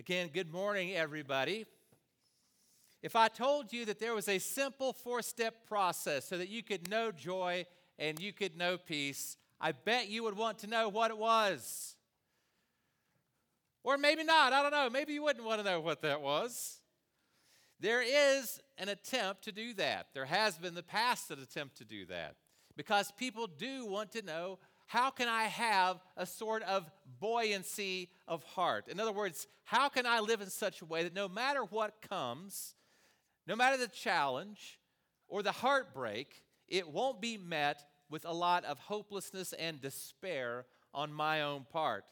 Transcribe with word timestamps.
Again, 0.00 0.30
good 0.32 0.50
morning, 0.50 0.94
everybody. 0.94 1.66
If 3.02 3.14
I 3.14 3.28
told 3.28 3.70
you 3.70 3.84
that 3.84 3.98
there 3.98 4.14
was 4.14 4.30
a 4.30 4.38
simple 4.38 4.94
four 4.94 5.20
step 5.20 5.66
process 5.68 6.26
so 6.26 6.38
that 6.38 6.48
you 6.48 6.62
could 6.62 6.88
know 6.88 7.12
joy 7.12 7.66
and 7.98 8.18
you 8.18 8.32
could 8.32 8.56
know 8.56 8.78
peace, 8.78 9.36
I 9.60 9.72
bet 9.72 10.08
you 10.08 10.22
would 10.22 10.38
want 10.38 10.60
to 10.60 10.66
know 10.66 10.88
what 10.88 11.10
it 11.10 11.18
was. 11.18 11.96
Or 13.84 13.98
maybe 13.98 14.24
not, 14.24 14.54
I 14.54 14.62
don't 14.62 14.72
know. 14.72 14.88
Maybe 14.88 15.12
you 15.12 15.22
wouldn't 15.22 15.44
want 15.44 15.60
to 15.60 15.70
know 15.70 15.80
what 15.80 16.00
that 16.00 16.22
was. 16.22 16.80
There 17.78 18.00
is 18.00 18.58
an 18.78 18.88
attempt 18.88 19.44
to 19.44 19.52
do 19.52 19.74
that. 19.74 20.06
There 20.14 20.24
has 20.24 20.56
been 20.56 20.74
the 20.74 20.82
past 20.82 21.30
an 21.30 21.40
attempt 21.42 21.76
to 21.76 21.84
do 21.84 22.06
that 22.06 22.36
because 22.74 23.12
people 23.18 23.46
do 23.46 23.84
want 23.84 24.12
to 24.12 24.22
know 24.22 24.60
how 24.90 25.08
can 25.08 25.28
I 25.28 25.44
have 25.44 26.00
a 26.16 26.26
sort 26.26 26.64
of 26.64 26.84
buoyancy 27.20 28.10
of 28.26 28.42
heart? 28.42 28.88
In 28.88 28.98
other 28.98 29.12
words, 29.12 29.46
how 29.62 29.88
can 29.88 30.04
I 30.04 30.18
live 30.18 30.40
in 30.40 30.50
such 30.50 30.82
a 30.82 30.84
way 30.84 31.04
that 31.04 31.14
no 31.14 31.28
matter 31.28 31.62
what 31.62 32.02
comes, 32.02 32.74
no 33.46 33.54
matter 33.54 33.76
the 33.76 33.86
challenge 33.86 34.80
or 35.28 35.44
the 35.44 35.52
heartbreak, 35.52 36.42
it 36.66 36.90
won't 36.90 37.20
be 37.20 37.38
met 37.38 37.84
with 38.10 38.24
a 38.24 38.32
lot 38.32 38.64
of 38.64 38.80
hopelessness 38.80 39.52
and 39.52 39.80
despair 39.80 40.66
on 40.92 41.12
my 41.12 41.42
own 41.42 41.66
part? 41.72 42.04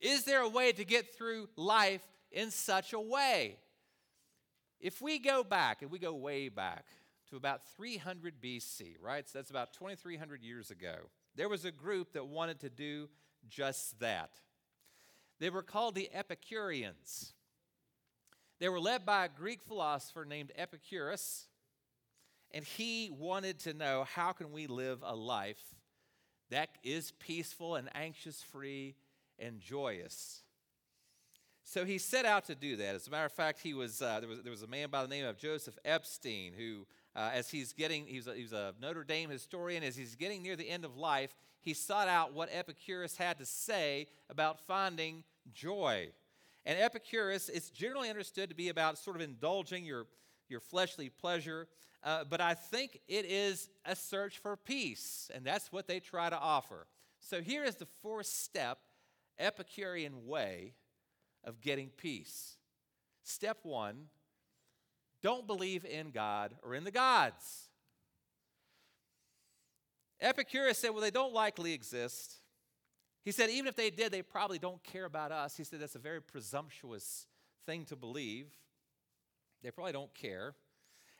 Is 0.00 0.24
there 0.24 0.40
a 0.40 0.48
way 0.48 0.72
to 0.72 0.84
get 0.84 1.14
through 1.14 1.50
life 1.54 2.02
in 2.32 2.50
such 2.50 2.94
a 2.94 3.00
way? 3.00 3.58
If 4.80 5.00
we 5.00 5.20
go 5.20 5.44
back, 5.44 5.82
and 5.82 5.90
we 5.92 6.00
go 6.00 6.14
way 6.14 6.48
back 6.48 6.86
to 7.28 7.36
about 7.36 7.60
300 7.76 8.42
BC, 8.42 8.96
right? 9.00 9.28
So 9.28 9.38
that's 9.38 9.50
about 9.50 9.72
2,300 9.72 10.42
years 10.42 10.72
ago 10.72 10.96
there 11.36 11.48
was 11.48 11.64
a 11.64 11.70
group 11.70 12.12
that 12.12 12.26
wanted 12.26 12.60
to 12.60 12.70
do 12.70 13.08
just 13.48 13.98
that. 14.00 14.30
They 15.38 15.50
were 15.50 15.62
called 15.62 15.94
the 15.94 16.10
Epicureans. 16.12 17.32
They 18.58 18.68
were 18.68 18.80
led 18.80 19.06
by 19.06 19.24
a 19.24 19.28
Greek 19.28 19.62
philosopher 19.62 20.24
named 20.24 20.52
Epicurus, 20.54 21.46
and 22.50 22.64
he 22.64 23.10
wanted 23.10 23.58
to 23.60 23.72
know 23.72 24.04
how 24.04 24.32
can 24.32 24.52
we 24.52 24.66
live 24.66 25.02
a 25.02 25.16
life 25.16 25.62
that 26.50 26.68
is 26.82 27.12
peaceful 27.12 27.76
and 27.76 27.88
anxious 27.94 28.42
free 28.42 28.96
and 29.38 29.60
joyous. 29.60 30.42
So 31.64 31.84
he 31.84 31.98
set 31.98 32.26
out 32.26 32.46
to 32.46 32.54
do 32.54 32.76
that. 32.76 32.96
As 32.96 33.06
a 33.06 33.10
matter 33.10 33.26
of 33.26 33.32
fact, 33.32 33.60
he 33.60 33.74
was, 33.74 34.02
uh, 34.02 34.18
there, 34.20 34.28
was, 34.28 34.42
there 34.42 34.50
was 34.50 34.62
a 34.62 34.66
man 34.66 34.90
by 34.90 35.02
the 35.02 35.08
name 35.08 35.24
of 35.24 35.38
Joseph 35.38 35.78
Epstein 35.84 36.52
who 36.52 36.86
uh, 37.16 37.30
as 37.32 37.50
he's 37.50 37.72
getting, 37.72 38.06
he's 38.06 38.26
a, 38.26 38.34
he's 38.34 38.52
a 38.52 38.74
Notre 38.80 39.04
Dame 39.04 39.30
historian, 39.30 39.82
as 39.82 39.96
he's 39.96 40.14
getting 40.14 40.42
near 40.42 40.56
the 40.56 40.68
end 40.68 40.84
of 40.84 40.96
life, 40.96 41.34
he 41.60 41.74
sought 41.74 42.08
out 42.08 42.32
what 42.32 42.48
Epicurus 42.52 43.16
had 43.16 43.38
to 43.38 43.46
say 43.46 44.06
about 44.28 44.60
finding 44.66 45.24
joy. 45.52 46.08
And 46.64 46.78
Epicurus 46.78 47.48
is 47.48 47.70
generally 47.70 48.10
understood 48.10 48.50
to 48.50 48.54
be 48.54 48.68
about 48.68 48.98
sort 48.98 49.16
of 49.16 49.22
indulging 49.22 49.84
your, 49.84 50.06
your 50.48 50.60
fleshly 50.60 51.08
pleasure, 51.08 51.66
uh, 52.02 52.24
but 52.24 52.40
I 52.40 52.54
think 52.54 53.00
it 53.08 53.24
is 53.26 53.68
a 53.84 53.96
search 53.96 54.38
for 54.38 54.56
peace, 54.56 55.30
and 55.34 55.44
that's 55.44 55.72
what 55.72 55.86
they 55.86 56.00
try 56.00 56.30
to 56.30 56.38
offer. 56.38 56.86
So 57.18 57.40
here 57.40 57.64
is 57.64 57.76
the 57.76 57.88
fourth 58.02 58.26
step 58.26 58.78
Epicurean 59.38 60.26
way 60.26 60.74
of 61.44 61.60
getting 61.60 61.88
peace. 61.88 62.58
Step 63.22 63.58
one 63.62 64.06
don't 65.22 65.46
believe 65.46 65.84
in 65.84 66.10
God 66.10 66.54
or 66.62 66.74
in 66.74 66.84
the 66.84 66.90
gods. 66.90 67.68
Epicurus 70.20 70.78
said, 70.78 70.90
Well, 70.90 71.00
they 71.00 71.10
don't 71.10 71.32
likely 71.32 71.72
exist. 71.72 72.36
He 73.24 73.32
said, 73.32 73.50
Even 73.50 73.68
if 73.68 73.76
they 73.76 73.90
did, 73.90 74.12
they 74.12 74.22
probably 74.22 74.58
don't 74.58 74.82
care 74.82 75.04
about 75.04 75.32
us. 75.32 75.56
He 75.56 75.64
said, 75.64 75.80
That's 75.80 75.94
a 75.94 76.00
very 76.00 76.22
presumptuous 76.22 77.26
thing 77.66 77.84
to 77.86 77.96
believe. 77.96 78.46
They 79.62 79.70
probably 79.70 79.92
don't 79.92 80.14
care. 80.14 80.54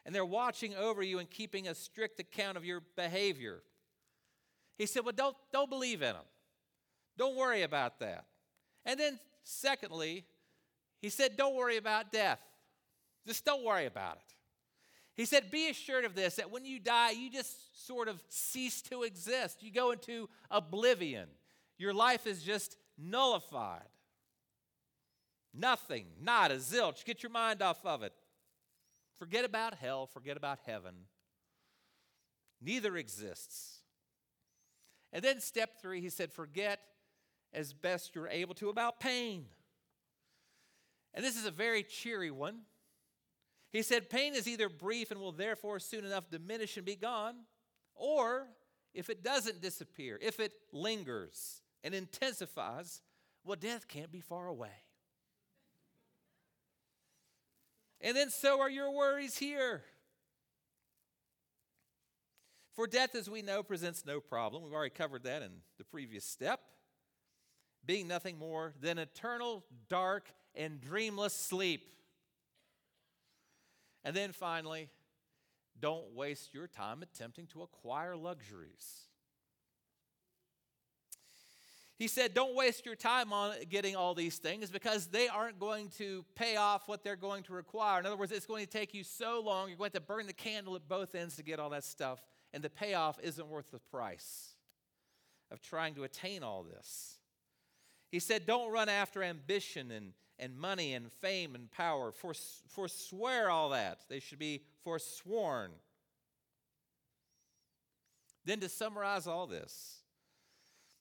And 0.07 0.15
they're 0.15 0.25
watching 0.25 0.75
over 0.75 1.03
you 1.03 1.19
and 1.19 1.29
keeping 1.29 1.69
a 1.69 1.75
strict 1.75 2.21
account 2.21 2.57
of 2.57 2.65
your 2.65 2.83
behavior. 2.97 3.63
He 4.77 4.87
said, 4.87 5.05
Well, 5.05 5.15
don't, 5.17 5.37
don't 5.53 5.71
believe 5.71 6.03
in 6.03 6.15
them. 6.15 6.25
Don't 7.17 7.37
worry 7.37 7.63
about 7.63 8.01
that. 8.01 8.25
And 8.85 8.99
then, 8.99 9.19
secondly, 9.43 10.25
he 11.01 11.11
said, 11.11 11.37
Don't 11.37 11.55
worry 11.55 11.77
about 11.77 12.13
death. 12.13 12.41
Just 13.31 13.45
don't 13.45 13.63
worry 13.63 13.87
about 13.87 14.17
it. 14.17 14.35
He 15.15 15.25
said, 15.25 15.53
Be 15.53 15.71
assured 15.71 16.05
of 16.05 16.17
this 16.17 16.35
that 16.35 16.51
when 16.51 16.65
you 16.65 16.81
die, 16.81 17.13
you 17.13 17.31
just 17.31 17.87
sort 17.87 18.09
of 18.09 18.21
cease 18.29 18.83
to 18.83 19.05
exist. 19.05 19.63
You 19.63 19.71
go 19.71 19.93
into 19.93 20.29
oblivion. 20.51 21.29
Your 21.79 21.95
life 21.95 22.27
is 22.27 22.43
just 22.43 22.77
nullified. 22.99 23.87
Nothing, 25.55 26.07
not 26.21 26.51
a 26.51 26.57
zilch. 26.57 27.05
Get 27.05 27.23
your 27.23 27.31
mind 27.31 27.63
off 27.63 27.87
of 27.87 28.03
it. 28.03 28.13
Forget 29.17 29.45
about 29.45 29.75
hell, 29.75 30.09
forget 30.09 30.37
about 30.37 30.59
heaven. 30.67 30.95
Neither 32.61 32.97
exists. 32.97 33.79
And 35.13 35.23
then 35.23 35.39
step 35.41 35.81
three, 35.81 36.01
he 36.01 36.11
said, 36.11 36.33
Forget 36.33 36.81
as 37.53 37.73
best 37.73 38.17
you're 38.17 38.27
able 38.27 38.57
to 38.57 38.71
about 38.71 38.99
pain. 38.99 39.45
And 41.15 41.25
this 41.25 41.37
is 41.37 41.47
a 41.47 41.53
very 41.53 41.85
cheery 41.85 42.33
one. 42.33 42.63
He 43.73 43.83
said, 43.83 44.11
Pain 44.11 44.35
is 44.35 44.49
either 44.49 44.69
brief 44.69 45.11
and 45.11 45.21
will 45.21 45.33
therefore 45.33 45.79
soon 45.79 46.05
enough 46.05 46.31
diminish 46.31 46.77
and 46.77 46.85
be 46.85 46.97
gone, 46.97 47.37
or 47.95 48.49
if 48.95 49.09
it 49.11 49.23
doesn't 49.23 49.61
disappear, 49.61 50.19
if 50.21 50.41
it 50.41 50.53
lingers 50.73 51.63
and 51.85 51.95
intensifies, 51.95 53.01
well, 53.45 53.57
death 53.57 53.87
can't 53.87 54.11
be 54.11 54.21
far 54.21 54.49
away. 54.49 54.71
And 58.01 58.17
then 58.17 58.31
so 58.31 58.61
are 58.61 58.71
your 58.71 58.91
worries 58.91 59.37
here. 59.37 59.83
For 62.73 62.87
death, 62.87 63.15
as 63.15 63.29
we 63.29 63.43
know, 63.43 63.63
presents 63.63 64.07
no 64.07 64.21
problem. 64.21 64.63
We've 64.63 64.73
already 64.73 64.91
covered 64.91 65.25
that 65.25 65.43
in 65.43 65.51
the 65.77 65.85
previous 65.85 66.25
step. 66.25 66.61
Being 67.85 68.09
nothing 68.09 68.39
more 68.39 68.75
than 68.81 68.99
eternal, 68.99 69.65
dark, 69.89 70.31
and 70.55 70.81
dreamless 70.81 71.35
sleep. 71.35 71.89
And 74.05 74.17
then 74.17 74.33
finally, 74.33 74.89
don't 75.79 76.15
waste 76.15 76.55
your 76.55 76.67
time 76.67 77.03
attempting 77.03 77.47
to 77.49 77.63
acquire 77.63 78.17
luxuries. 78.17 79.05
He 82.01 82.09
said, 82.09 82.33
Don't 82.33 82.57
waste 82.57 82.87
your 82.87 82.97
time 82.97 83.31
on 83.31 83.55
getting 83.69 83.95
all 83.95 84.15
these 84.15 84.39
things 84.39 84.71
because 84.71 85.09
they 85.09 85.29
aren't 85.29 85.61
going 85.61 85.91
to 85.99 86.25
pay 86.35 86.57
off 86.57 86.89
what 86.89 87.05
they're 87.05 87.15
going 87.15 87.43
to 87.43 87.53
require. 87.53 88.01
In 88.01 88.07
other 88.07 88.17
words, 88.17 88.33
it's 88.33 88.47
going 88.47 88.65
to 88.65 88.71
take 88.71 88.95
you 88.95 89.05
so 89.05 89.43
long, 89.45 89.69
you're 89.69 89.77
going 89.77 89.91
to 89.91 90.01
to 90.01 90.07
burn 90.07 90.27
the 90.27 90.33
candle 90.33 90.77
at 90.77 90.89
both 90.89 91.15
ends 91.15 91.37
to 91.37 91.43
get 91.43 91.61
all 91.61 91.69
that 91.71 91.85
stuff, 91.85 92.25
and 92.55 92.65
the 92.65 92.71
payoff 92.71 93.19
isn't 93.23 93.47
worth 93.49 93.71
the 93.71 93.79
price 93.79 94.55
of 95.51 95.61
trying 95.61 95.95
to 95.95 96.05
attain 96.05 96.43
all 96.43 96.63
this. 96.63 97.19
He 98.11 98.19
said, 98.19 98.47
Don't 98.47 98.73
run 98.73 98.89
after 98.89 99.23
ambition 99.23 99.91
and 99.91 100.13
and 100.41 100.59
money 100.59 100.95
and 100.95 101.13
fame 101.13 101.55
and 101.55 101.71
power. 101.71 102.11
Fors- 102.11 102.63
forswear 102.67 103.51
all 103.51 103.69
that. 103.69 104.01
They 104.09 104.19
should 104.19 104.39
be 104.39 104.63
forsworn. 104.83 105.71
Then, 108.45 108.59
to 108.61 108.69
summarize 108.69 109.27
all 109.27 109.47
this, 109.47 109.99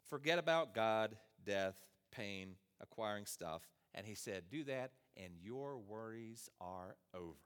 forget 0.09 0.37
about 0.37 0.75
God, 0.75 1.15
death, 1.43 1.79
pain, 2.11 2.55
acquiring 2.81 3.25
stuff. 3.25 3.61
And 3.95 4.05
he 4.05 4.13
said, 4.13 4.43
Do 4.51 4.65
that, 4.65 4.91
and 5.15 5.33
your 5.41 5.77
worries 5.77 6.49
are 6.59 6.97
over. 7.15 7.37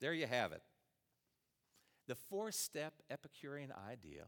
There 0.00 0.14
you 0.14 0.26
have 0.26 0.52
it. 0.52 0.62
The 2.06 2.14
four 2.14 2.52
step 2.52 2.94
Epicurean 3.10 3.72
idea 3.90 4.26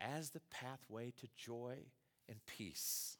as 0.00 0.30
the 0.30 0.40
pathway 0.50 1.12
to 1.20 1.28
joy 1.36 1.78
and 2.28 2.38
peace. 2.46 3.16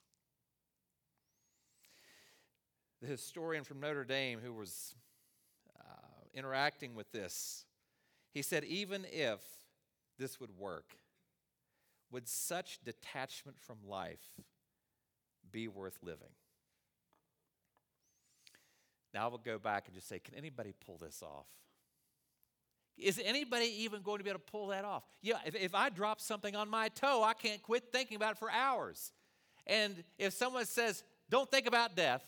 The 3.00 3.06
historian 3.06 3.64
from 3.64 3.80
Notre 3.80 4.04
Dame 4.04 4.38
who 4.42 4.52
was 4.52 4.94
uh, 5.78 5.82
interacting 6.32 6.94
with 6.94 7.10
this, 7.12 7.64
he 8.32 8.42
said, 8.42 8.64
even 8.64 9.04
if 9.12 9.40
this 10.18 10.40
would 10.40 10.56
work, 10.58 10.96
would 12.10 12.28
such 12.28 12.78
detachment 12.84 13.58
from 13.58 13.76
life 13.86 14.40
be 15.50 15.68
worth 15.68 15.98
living? 16.02 16.32
Now 19.12 19.26
I 19.26 19.28
will 19.28 19.38
go 19.38 19.58
back 19.58 19.86
and 19.86 19.94
just 19.94 20.08
say, 20.08 20.18
can 20.18 20.34
anybody 20.34 20.72
pull 20.84 20.98
this 20.98 21.22
off? 21.22 21.46
Is 22.96 23.20
anybody 23.24 23.66
even 23.82 24.02
going 24.02 24.18
to 24.18 24.24
be 24.24 24.30
able 24.30 24.40
to 24.40 24.50
pull 24.50 24.68
that 24.68 24.84
off? 24.84 25.02
Yeah, 25.20 25.38
if, 25.44 25.54
if 25.54 25.74
I 25.74 25.88
drop 25.88 26.20
something 26.20 26.54
on 26.54 26.70
my 26.70 26.88
toe, 26.88 27.22
I 27.24 27.34
can't 27.34 27.60
quit 27.62 27.84
thinking 27.92 28.16
about 28.16 28.32
it 28.32 28.38
for 28.38 28.50
hours. 28.50 29.12
And 29.66 30.04
if 30.18 30.32
someone 30.32 30.64
says, 30.64 31.02
don't 31.28 31.50
think 31.50 31.66
about 31.66 31.96
death, 31.96 32.22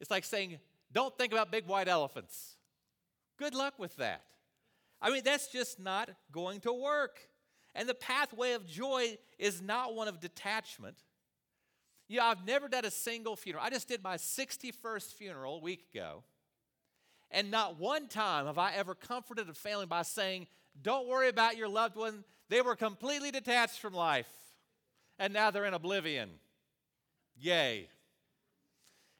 it's 0.00 0.10
like 0.10 0.24
saying, 0.24 0.58
don't 0.92 1.16
think 1.16 1.32
about 1.32 1.50
big 1.50 1.66
white 1.66 1.88
elephants. 1.88 2.56
Good 3.38 3.54
luck 3.54 3.78
with 3.78 3.96
that. 3.96 4.22
I 5.00 5.10
mean, 5.10 5.22
that's 5.24 5.48
just 5.48 5.80
not 5.80 6.10
going 6.30 6.60
to 6.60 6.72
work. 6.72 7.20
And 7.74 7.88
the 7.88 7.94
pathway 7.94 8.52
of 8.52 8.66
joy 8.66 9.16
is 9.38 9.62
not 9.62 9.94
one 9.94 10.08
of 10.08 10.20
detachment. 10.20 10.96
Yeah, 12.08 12.24
I've 12.24 12.44
never 12.44 12.68
done 12.68 12.84
a 12.84 12.90
single 12.90 13.36
funeral. 13.36 13.64
I 13.64 13.70
just 13.70 13.88
did 13.88 14.02
my 14.02 14.16
61st 14.16 15.14
funeral 15.14 15.56
a 15.56 15.60
week 15.60 15.86
ago. 15.94 16.24
And 17.30 17.50
not 17.50 17.78
one 17.78 18.08
time 18.08 18.46
have 18.46 18.58
I 18.58 18.72
ever 18.72 18.94
comforted 18.94 19.48
a 19.48 19.54
family 19.54 19.86
by 19.86 20.02
saying, 20.02 20.46
Don't 20.80 21.08
worry 21.08 21.28
about 21.28 21.56
your 21.56 21.68
loved 21.68 21.96
one. 21.96 22.24
They 22.48 22.60
were 22.62 22.74
completely 22.74 23.30
detached 23.30 23.78
from 23.78 23.94
life, 23.94 24.28
and 25.18 25.32
now 25.32 25.50
they're 25.50 25.66
in 25.66 25.74
oblivion. 25.74 26.30
Yay. 27.38 27.88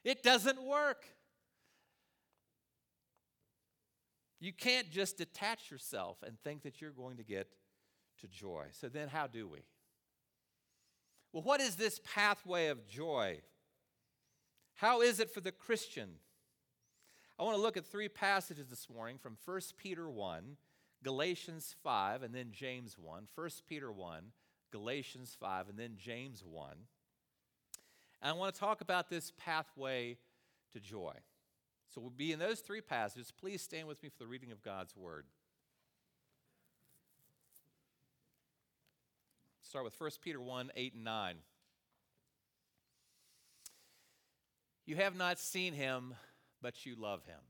It 0.02 0.22
doesn't 0.22 0.60
work. 0.62 1.04
You 4.40 4.52
can't 4.52 4.90
just 4.90 5.18
detach 5.18 5.70
yourself 5.70 6.16
and 6.26 6.40
think 6.40 6.62
that 6.62 6.80
you're 6.80 6.90
going 6.90 7.18
to 7.18 7.22
get 7.22 7.48
to 8.20 8.26
joy. 8.26 8.64
So 8.72 8.88
then, 8.88 9.08
how 9.08 9.26
do 9.26 9.46
we? 9.46 9.60
Well, 11.32 11.42
what 11.42 11.60
is 11.60 11.76
this 11.76 12.00
pathway 12.14 12.68
of 12.68 12.86
joy? 12.88 13.40
How 14.74 15.02
is 15.02 15.20
it 15.20 15.30
for 15.30 15.40
the 15.40 15.52
Christian? 15.52 16.14
I 17.40 17.42
want 17.42 17.56
to 17.56 17.62
look 17.62 17.78
at 17.78 17.86
three 17.86 18.10
passages 18.10 18.66
this 18.68 18.86
morning 18.94 19.16
from 19.16 19.38
1 19.46 19.60
Peter 19.78 20.10
1, 20.10 20.58
Galatians 21.02 21.74
5, 21.82 22.22
and 22.22 22.34
then 22.34 22.48
James 22.52 22.98
1. 22.98 23.28
1 23.34 23.50
Peter 23.66 23.90
1, 23.90 24.24
Galatians 24.70 25.38
5, 25.40 25.70
and 25.70 25.78
then 25.78 25.94
James 25.96 26.44
1. 26.44 26.70
And 28.20 28.30
I 28.30 28.34
want 28.34 28.52
to 28.52 28.60
talk 28.60 28.82
about 28.82 29.08
this 29.08 29.32
pathway 29.38 30.18
to 30.74 30.80
joy. 30.80 31.14
So 31.94 32.02
we'll 32.02 32.10
be 32.10 32.30
in 32.30 32.38
those 32.38 32.60
three 32.60 32.82
passages. 32.82 33.32
Please 33.40 33.62
stand 33.62 33.88
with 33.88 34.02
me 34.02 34.10
for 34.10 34.18
the 34.18 34.26
reading 34.26 34.52
of 34.52 34.60
God's 34.60 34.94
word. 34.94 35.24
Start 39.62 39.86
with 39.86 39.98
1 39.98 40.10
Peter 40.22 40.42
1 40.42 40.72
8 40.76 40.92
and 40.92 41.04
9. 41.04 41.36
You 44.84 44.96
have 44.96 45.16
not 45.16 45.38
seen 45.38 45.72
him, 45.72 46.14
but 46.62 46.84
you 46.84 46.94
love 46.96 47.24
him. 47.24 47.40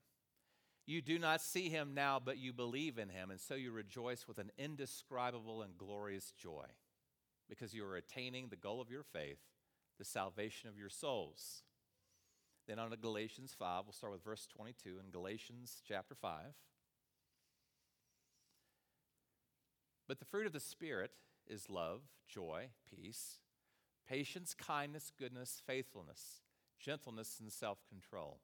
You 0.86 1.02
do 1.02 1.18
not 1.18 1.40
see 1.40 1.68
him 1.68 1.94
now, 1.94 2.20
but 2.24 2.38
you 2.38 2.52
believe 2.52 2.98
in 2.98 3.10
him, 3.10 3.30
and 3.30 3.40
so 3.40 3.54
you 3.54 3.70
rejoice 3.70 4.26
with 4.26 4.38
an 4.38 4.50
indescribable 4.58 5.62
and 5.62 5.78
glorious 5.78 6.32
joy, 6.32 6.66
because 7.48 7.74
you 7.74 7.84
are 7.84 7.96
attaining 7.96 8.48
the 8.48 8.56
goal 8.56 8.80
of 8.80 8.90
your 8.90 9.04
faith, 9.04 9.38
the 9.98 10.04
salvation 10.04 10.68
of 10.68 10.78
your 10.78 10.88
souls. 10.88 11.62
Then 12.66 12.78
on 12.78 12.90
to 12.90 12.96
Galatians 12.96 13.54
5, 13.58 13.84
we'll 13.86 13.92
start 13.92 14.12
with 14.12 14.24
verse 14.24 14.46
22 14.46 14.98
in 15.04 15.10
Galatians 15.10 15.82
chapter 15.86 16.14
5. 16.14 16.40
But 20.08 20.18
the 20.18 20.24
fruit 20.24 20.46
of 20.46 20.52
the 20.52 20.60
Spirit 20.60 21.12
is 21.46 21.70
love, 21.70 22.00
joy, 22.28 22.70
peace, 22.88 23.38
patience, 24.08 24.54
kindness, 24.54 25.12
goodness, 25.16 25.62
faithfulness, 25.64 26.42
gentleness, 26.80 27.38
and 27.40 27.52
self 27.52 27.78
control. 27.88 28.40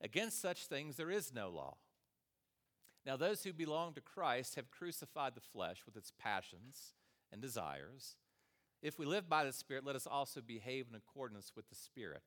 Against 0.00 0.40
such 0.40 0.66
things 0.66 0.96
there 0.96 1.10
is 1.10 1.32
no 1.34 1.50
law. 1.50 1.76
Now, 3.06 3.16
those 3.16 3.44
who 3.44 3.52
belong 3.52 3.94
to 3.94 4.00
Christ 4.00 4.56
have 4.56 4.70
crucified 4.70 5.34
the 5.34 5.40
flesh 5.40 5.82
with 5.86 5.96
its 5.96 6.12
passions 6.18 6.94
and 7.32 7.40
desires. 7.40 8.16
If 8.82 8.98
we 8.98 9.06
live 9.06 9.28
by 9.28 9.44
the 9.44 9.52
Spirit, 9.52 9.84
let 9.84 9.96
us 9.96 10.06
also 10.06 10.40
behave 10.40 10.86
in 10.88 10.94
accordance 10.94 11.52
with 11.56 11.68
the 11.68 11.74
Spirit. 11.74 12.22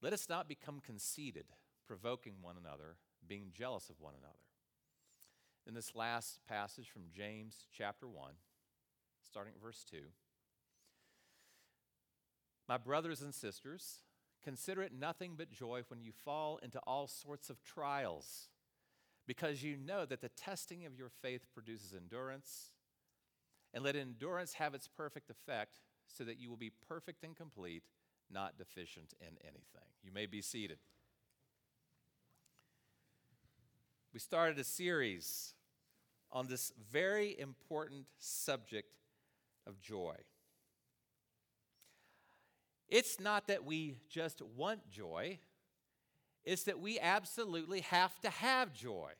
Let 0.00 0.12
us 0.12 0.28
not 0.28 0.48
become 0.48 0.80
conceited, 0.80 1.46
provoking 1.86 2.34
one 2.40 2.56
another, 2.58 2.96
being 3.26 3.50
jealous 3.52 3.90
of 3.90 4.00
one 4.00 4.14
another. 4.18 4.38
In 5.66 5.74
this 5.74 5.94
last 5.94 6.40
passage 6.48 6.88
from 6.88 7.02
James 7.14 7.66
chapter 7.76 8.08
1, 8.08 8.32
starting 9.22 9.52
at 9.54 9.62
verse 9.62 9.84
2. 9.90 9.98
My 12.68 12.78
brothers 12.78 13.20
and 13.20 13.34
sisters, 13.34 13.98
consider 14.48 14.80
it 14.80 14.92
nothing 14.98 15.34
but 15.36 15.50
joy 15.50 15.82
when 15.88 16.00
you 16.00 16.10
fall 16.24 16.58
into 16.62 16.78
all 16.86 17.06
sorts 17.06 17.50
of 17.50 17.62
trials, 17.62 18.48
because 19.26 19.62
you 19.62 19.76
know 19.76 20.06
that 20.06 20.22
the 20.22 20.30
testing 20.30 20.86
of 20.86 20.96
your 20.96 21.10
faith 21.20 21.44
produces 21.52 21.92
endurance. 21.92 22.70
And 23.74 23.84
let 23.84 23.94
endurance 23.94 24.54
have 24.54 24.72
its 24.72 24.88
perfect 24.88 25.28
effect, 25.28 25.80
so 26.06 26.24
that 26.24 26.40
you 26.40 26.48
will 26.48 26.56
be 26.56 26.72
perfect 26.88 27.22
and 27.22 27.36
complete 27.36 27.82
not 28.30 28.56
deficient 28.56 29.12
in 29.20 29.36
anything. 29.42 29.90
You 30.02 30.12
may 30.12 30.24
be 30.24 30.40
seated. 30.40 30.78
We 34.14 34.20
started 34.20 34.58
a 34.58 34.64
series 34.64 35.52
on 36.32 36.46
this 36.46 36.72
very 36.90 37.38
important 37.38 38.06
subject 38.18 38.94
of 39.66 39.78
joy. 39.82 40.14
It's 42.88 43.20
not 43.20 43.48
that 43.48 43.64
we 43.64 43.96
just 44.08 44.40
want 44.56 44.88
joy, 44.90 45.38
it's 46.44 46.64
that 46.64 46.80
we 46.80 46.98
absolutely 46.98 47.80
have 47.80 48.18
to 48.20 48.30
have 48.30 48.72
joy. 48.72 49.10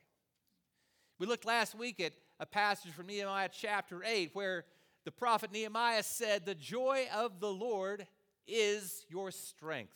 We 1.19 1.27
looked 1.27 1.45
last 1.45 1.75
week 1.75 1.99
at 1.99 2.13
a 2.39 2.45
passage 2.45 2.91
from 2.93 3.07
Nehemiah 3.07 3.49
chapter 3.51 4.03
8 4.03 4.31
where 4.33 4.65
the 5.05 5.11
prophet 5.11 5.51
Nehemiah 5.51 6.03
said, 6.03 6.45
The 6.45 6.55
joy 6.55 7.07
of 7.13 7.39
the 7.39 7.51
Lord 7.51 8.07
is 8.47 9.05
your 9.09 9.31
strength. 9.31 9.95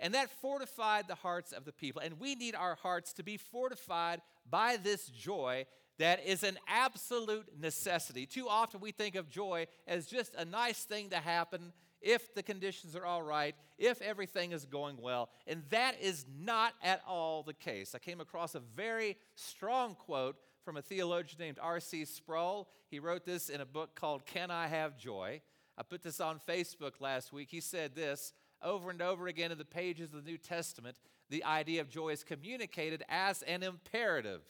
And 0.00 0.14
that 0.14 0.30
fortified 0.40 1.06
the 1.06 1.14
hearts 1.14 1.52
of 1.52 1.64
the 1.64 1.72
people. 1.72 2.02
And 2.02 2.18
we 2.18 2.34
need 2.34 2.54
our 2.54 2.76
hearts 2.76 3.12
to 3.14 3.22
be 3.22 3.36
fortified 3.36 4.20
by 4.48 4.76
this 4.76 5.06
joy 5.06 5.66
that 5.98 6.24
is 6.24 6.42
an 6.42 6.58
absolute 6.66 7.46
necessity. 7.60 8.26
Too 8.26 8.48
often 8.48 8.80
we 8.80 8.90
think 8.90 9.14
of 9.14 9.28
joy 9.28 9.66
as 9.86 10.06
just 10.06 10.34
a 10.34 10.44
nice 10.44 10.82
thing 10.84 11.10
to 11.10 11.16
happen 11.16 11.72
if 12.04 12.34
the 12.34 12.42
conditions 12.42 12.94
are 12.94 13.04
all 13.04 13.22
right, 13.22 13.54
if 13.78 14.00
everything 14.02 14.52
is 14.52 14.64
going 14.64 14.98
well. 15.00 15.30
And 15.46 15.62
that 15.70 15.96
is 16.00 16.26
not 16.38 16.74
at 16.82 17.02
all 17.08 17.42
the 17.42 17.54
case. 17.54 17.94
I 17.94 17.98
came 17.98 18.20
across 18.20 18.54
a 18.54 18.60
very 18.60 19.16
strong 19.34 19.94
quote 19.94 20.36
from 20.64 20.76
a 20.76 20.82
theologian 20.82 21.40
named 21.40 21.58
R.C. 21.60 22.04
Sproul. 22.04 22.68
He 22.90 23.00
wrote 23.00 23.24
this 23.24 23.48
in 23.48 23.60
a 23.60 23.66
book 23.66 23.94
called 23.94 24.26
Can 24.26 24.50
I 24.50 24.66
Have 24.68 24.96
Joy? 24.96 25.40
I 25.76 25.82
put 25.82 26.02
this 26.02 26.20
on 26.20 26.40
Facebook 26.46 27.00
last 27.00 27.32
week. 27.32 27.48
He 27.50 27.60
said 27.60 27.96
this 27.96 28.32
over 28.62 28.90
and 28.90 29.02
over 29.02 29.26
again 29.26 29.50
in 29.50 29.58
the 29.58 29.64
pages 29.64 30.14
of 30.14 30.24
the 30.24 30.30
New 30.30 30.38
Testament 30.38 30.96
the 31.30 31.44
idea 31.44 31.80
of 31.80 31.88
joy 31.88 32.10
is 32.10 32.22
communicated 32.22 33.02
as 33.08 33.42
an 33.42 33.62
imperative, 33.62 34.42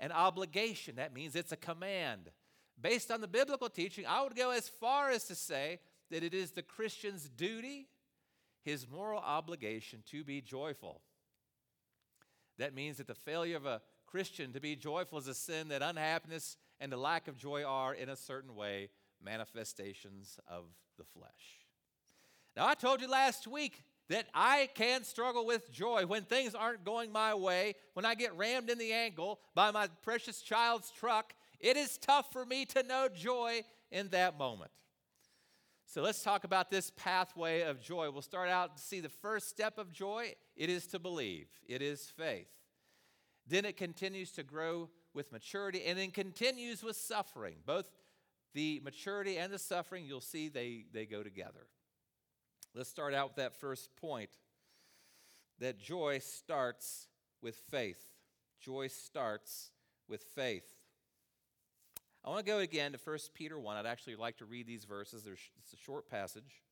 an 0.00 0.12
obligation. 0.12 0.96
That 0.96 1.14
means 1.14 1.36
it's 1.36 1.52
a 1.52 1.56
command. 1.56 2.30
Based 2.80 3.10
on 3.10 3.20
the 3.20 3.28
biblical 3.28 3.68
teaching, 3.68 4.04
I 4.06 4.22
would 4.22 4.36
go 4.36 4.50
as 4.50 4.68
far 4.68 5.10
as 5.10 5.24
to 5.24 5.34
say 5.34 5.78
that 6.10 6.22
it 6.22 6.34
is 6.34 6.52
the 6.52 6.62
Christian's 6.62 7.28
duty, 7.28 7.88
his 8.62 8.88
moral 8.88 9.20
obligation 9.20 10.02
to 10.10 10.24
be 10.24 10.40
joyful. 10.40 11.00
That 12.58 12.74
means 12.74 12.96
that 12.96 13.06
the 13.06 13.14
failure 13.14 13.56
of 13.56 13.66
a 13.66 13.82
Christian 14.06 14.52
to 14.52 14.60
be 14.60 14.76
joyful 14.76 15.18
is 15.18 15.28
a 15.28 15.34
sin 15.34 15.68
that 15.68 15.82
unhappiness 15.82 16.56
and 16.80 16.90
the 16.90 16.96
lack 16.96 17.28
of 17.28 17.36
joy 17.36 17.64
are, 17.64 17.94
in 17.94 18.08
a 18.08 18.16
certain 18.16 18.54
way, 18.54 18.88
manifestations 19.22 20.38
of 20.48 20.64
the 20.98 21.04
flesh. 21.04 21.66
Now, 22.56 22.66
I 22.66 22.74
told 22.74 23.00
you 23.00 23.08
last 23.08 23.46
week 23.46 23.82
that 24.08 24.26
I 24.32 24.68
can 24.74 25.04
struggle 25.04 25.44
with 25.44 25.70
joy 25.72 26.06
when 26.06 26.22
things 26.22 26.54
aren't 26.54 26.84
going 26.84 27.12
my 27.12 27.34
way, 27.34 27.74
when 27.94 28.04
I 28.04 28.14
get 28.14 28.36
rammed 28.36 28.70
in 28.70 28.78
the 28.78 28.92
ankle 28.92 29.40
by 29.54 29.70
my 29.70 29.88
precious 30.02 30.40
child's 30.40 30.90
truck. 30.90 31.34
It 31.60 31.76
is 31.76 31.98
tough 31.98 32.32
for 32.32 32.46
me 32.46 32.64
to 32.66 32.82
know 32.82 33.08
joy 33.14 33.62
in 33.90 34.08
that 34.08 34.38
moment. 34.38 34.70
So 35.86 36.02
let's 36.02 36.22
talk 36.22 36.44
about 36.44 36.70
this 36.70 36.90
pathway 36.96 37.62
of 37.62 37.80
joy. 37.80 38.10
We'll 38.10 38.22
start 38.22 38.48
out 38.48 38.76
to 38.76 38.82
see 38.82 39.00
the 39.00 39.08
first 39.08 39.48
step 39.48 39.78
of 39.78 39.92
joy. 39.92 40.34
It 40.56 40.68
is 40.68 40.86
to 40.88 40.98
believe, 40.98 41.48
it 41.68 41.80
is 41.80 42.12
faith. 42.16 42.50
Then 43.46 43.64
it 43.64 43.76
continues 43.76 44.32
to 44.32 44.42
grow 44.42 44.90
with 45.14 45.32
maturity 45.32 45.84
and 45.86 45.96
then 45.96 46.10
continues 46.10 46.82
with 46.82 46.96
suffering, 46.96 47.56
both 47.64 47.86
the 48.52 48.80
maturity 48.84 49.36
and 49.36 49.52
the 49.52 49.58
suffering, 49.58 50.06
you'll 50.06 50.20
see 50.20 50.48
they, 50.48 50.86
they 50.92 51.04
go 51.04 51.22
together. 51.22 51.66
Let's 52.74 52.88
start 52.88 53.14
out 53.14 53.28
with 53.28 53.36
that 53.36 53.54
first 53.54 53.94
point 53.96 54.30
that 55.60 55.78
joy 55.78 56.18
starts 56.20 57.08
with 57.42 57.56
faith. 57.70 58.02
Joy 58.60 58.88
starts 58.88 59.70
with 60.08 60.22
faith. 60.22 60.75
I 62.26 62.30
want 62.30 62.44
to 62.44 62.50
go 62.50 62.58
again 62.58 62.90
to 62.90 62.98
1 62.98 63.18
Peter 63.34 63.56
1. 63.56 63.76
I'd 63.76 63.86
actually 63.86 64.16
like 64.16 64.38
to 64.38 64.44
read 64.44 64.66
these 64.66 64.84
verses. 64.84 65.28
It's 65.28 65.72
a 65.72 65.76
short 65.76 66.10
passage. 66.10 66.62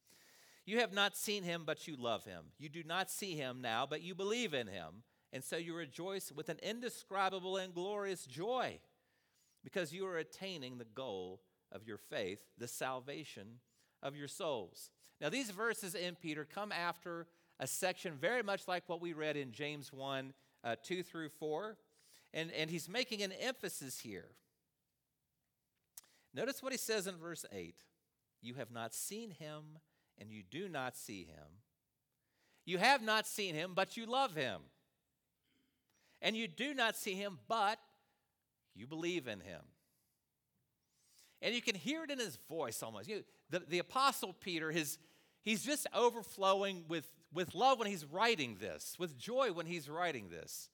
You 0.66 0.80
have 0.80 0.92
not 0.92 1.16
seen 1.16 1.44
him, 1.44 1.62
but 1.64 1.86
you 1.86 1.94
love 1.96 2.24
him. 2.24 2.46
You 2.58 2.68
do 2.68 2.82
not 2.82 3.08
see 3.08 3.36
him 3.36 3.60
now, 3.60 3.86
but 3.88 4.02
you 4.02 4.16
believe 4.16 4.52
in 4.52 4.66
him. 4.66 5.04
And 5.32 5.44
so 5.44 5.56
you 5.56 5.76
rejoice 5.76 6.32
with 6.32 6.48
an 6.48 6.58
indescribable 6.60 7.56
and 7.56 7.72
glorious 7.72 8.24
joy 8.24 8.80
because 9.62 9.92
you 9.92 10.06
are 10.06 10.18
attaining 10.18 10.78
the 10.78 10.84
goal 10.84 11.40
of 11.70 11.86
your 11.86 11.98
faith, 11.98 12.40
the 12.58 12.68
salvation 12.68 13.60
of 14.02 14.16
your 14.16 14.28
souls. 14.28 14.90
Now, 15.20 15.28
these 15.28 15.50
verses 15.50 15.94
in 15.94 16.16
Peter 16.16 16.44
come 16.44 16.72
after 16.72 17.28
a 17.60 17.68
section 17.68 18.14
very 18.20 18.42
much 18.42 18.66
like 18.66 18.88
what 18.88 19.00
we 19.00 19.12
read 19.12 19.36
in 19.36 19.52
James 19.52 19.92
1 19.92 20.32
uh, 20.64 20.76
2 20.82 21.04
through 21.04 21.28
4. 21.28 21.76
And, 22.32 22.50
and 22.50 22.68
he's 22.70 22.88
making 22.88 23.22
an 23.22 23.30
emphasis 23.30 24.00
here. 24.00 24.30
Notice 26.34 26.62
what 26.62 26.72
he 26.72 26.78
says 26.78 27.06
in 27.06 27.16
verse 27.16 27.44
8 27.52 27.76
You 28.42 28.54
have 28.54 28.70
not 28.70 28.92
seen 28.92 29.30
him, 29.30 29.78
and 30.18 30.30
you 30.30 30.42
do 30.42 30.68
not 30.68 30.96
see 30.96 31.24
him. 31.24 31.60
You 32.66 32.78
have 32.78 33.02
not 33.02 33.26
seen 33.26 33.54
him, 33.54 33.72
but 33.74 33.96
you 33.96 34.06
love 34.06 34.34
him. 34.34 34.60
And 36.22 36.36
you 36.36 36.48
do 36.48 36.74
not 36.74 36.96
see 36.96 37.14
him, 37.14 37.38
but 37.46 37.78
you 38.74 38.86
believe 38.86 39.28
in 39.28 39.40
him. 39.40 39.60
And 41.42 41.54
you 41.54 41.60
can 41.60 41.74
hear 41.74 42.04
it 42.04 42.10
in 42.10 42.18
his 42.18 42.38
voice 42.48 42.82
almost. 42.82 43.08
You, 43.08 43.22
the, 43.50 43.60
the 43.60 43.78
Apostle 43.78 44.32
Peter, 44.32 44.70
his, 44.70 44.96
he's 45.42 45.62
just 45.62 45.86
overflowing 45.94 46.84
with, 46.88 47.06
with 47.34 47.54
love 47.54 47.78
when 47.78 47.88
he's 47.88 48.06
writing 48.06 48.56
this, 48.58 48.96
with 48.98 49.18
joy 49.18 49.52
when 49.52 49.66
he's 49.66 49.90
writing 49.90 50.30
this. 50.30 50.70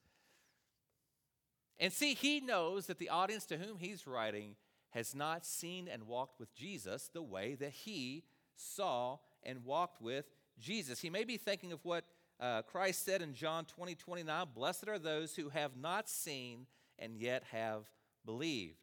And 1.80 1.92
see, 1.92 2.14
he 2.14 2.40
knows 2.40 2.86
that 2.86 2.98
the 2.98 3.08
audience 3.08 3.46
to 3.46 3.56
whom 3.56 3.78
he's 3.78 4.06
writing 4.06 4.54
has 4.90 5.14
not 5.14 5.46
seen 5.46 5.88
and 5.88 6.06
walked 6.06 6.38
with 6.38 6.54
Jesus 6.54 7.10
the 7.12 7.22
way 7.22 7.54
that 7.54 7.72
he 7.72 8.24
saw 8.56 9.18
and 9.42 9.64
walked 9.64 10.00
with 10.00 10.26
Jesus. 10.58 11.00
He 11.00 11.10
may 11.10 11.24
be 11.24 11.36
thinking 11.36 11.72
of 11.72 11.84
what 11.84 12.04
uh, 12.38 12.62
Christ 12.62 13.04
said 13.04 13.22
in 13.22 13.34
John 13.34 13.64
20, 13.64 13.94
29 13.94 14.46
Blessed 14.54 14.88
are 14.88 14.98
those 14.98 15.36
who 15.36 15.48
have 15.50 15.76
not 15.76 16.08
seen 16.08 16.66
and 16.98 17.16
yet 17.16 17.44
have 17.52 17.90
believed. 18.24 18.76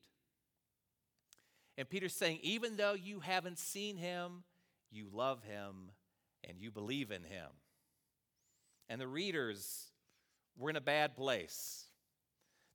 And 1.77 1.89
Peter's 1.89 2.15
saying, 2.15 2.39
even 2.41 2.75
though 2.75 2.93
you 2.93 3.19
haven't 3.19 3.59
seen 3.59 3.97
him, 3.97 4.43
you 4.91 5.07
love 5.11 5.43
him 5.43 5.91
and 6.43 6.59
you 6.59 6.71
believe 6.71 7.11
in 7.11 7.23
him. 7.23 7.49
And 8.89 8.99
the 8.99 9.07
readers 9.07 9.91
were 10.57 10.69
in 10.69 10.75
a 10.75 10.81
bad 10.81 11.15
place. 11.15 11.87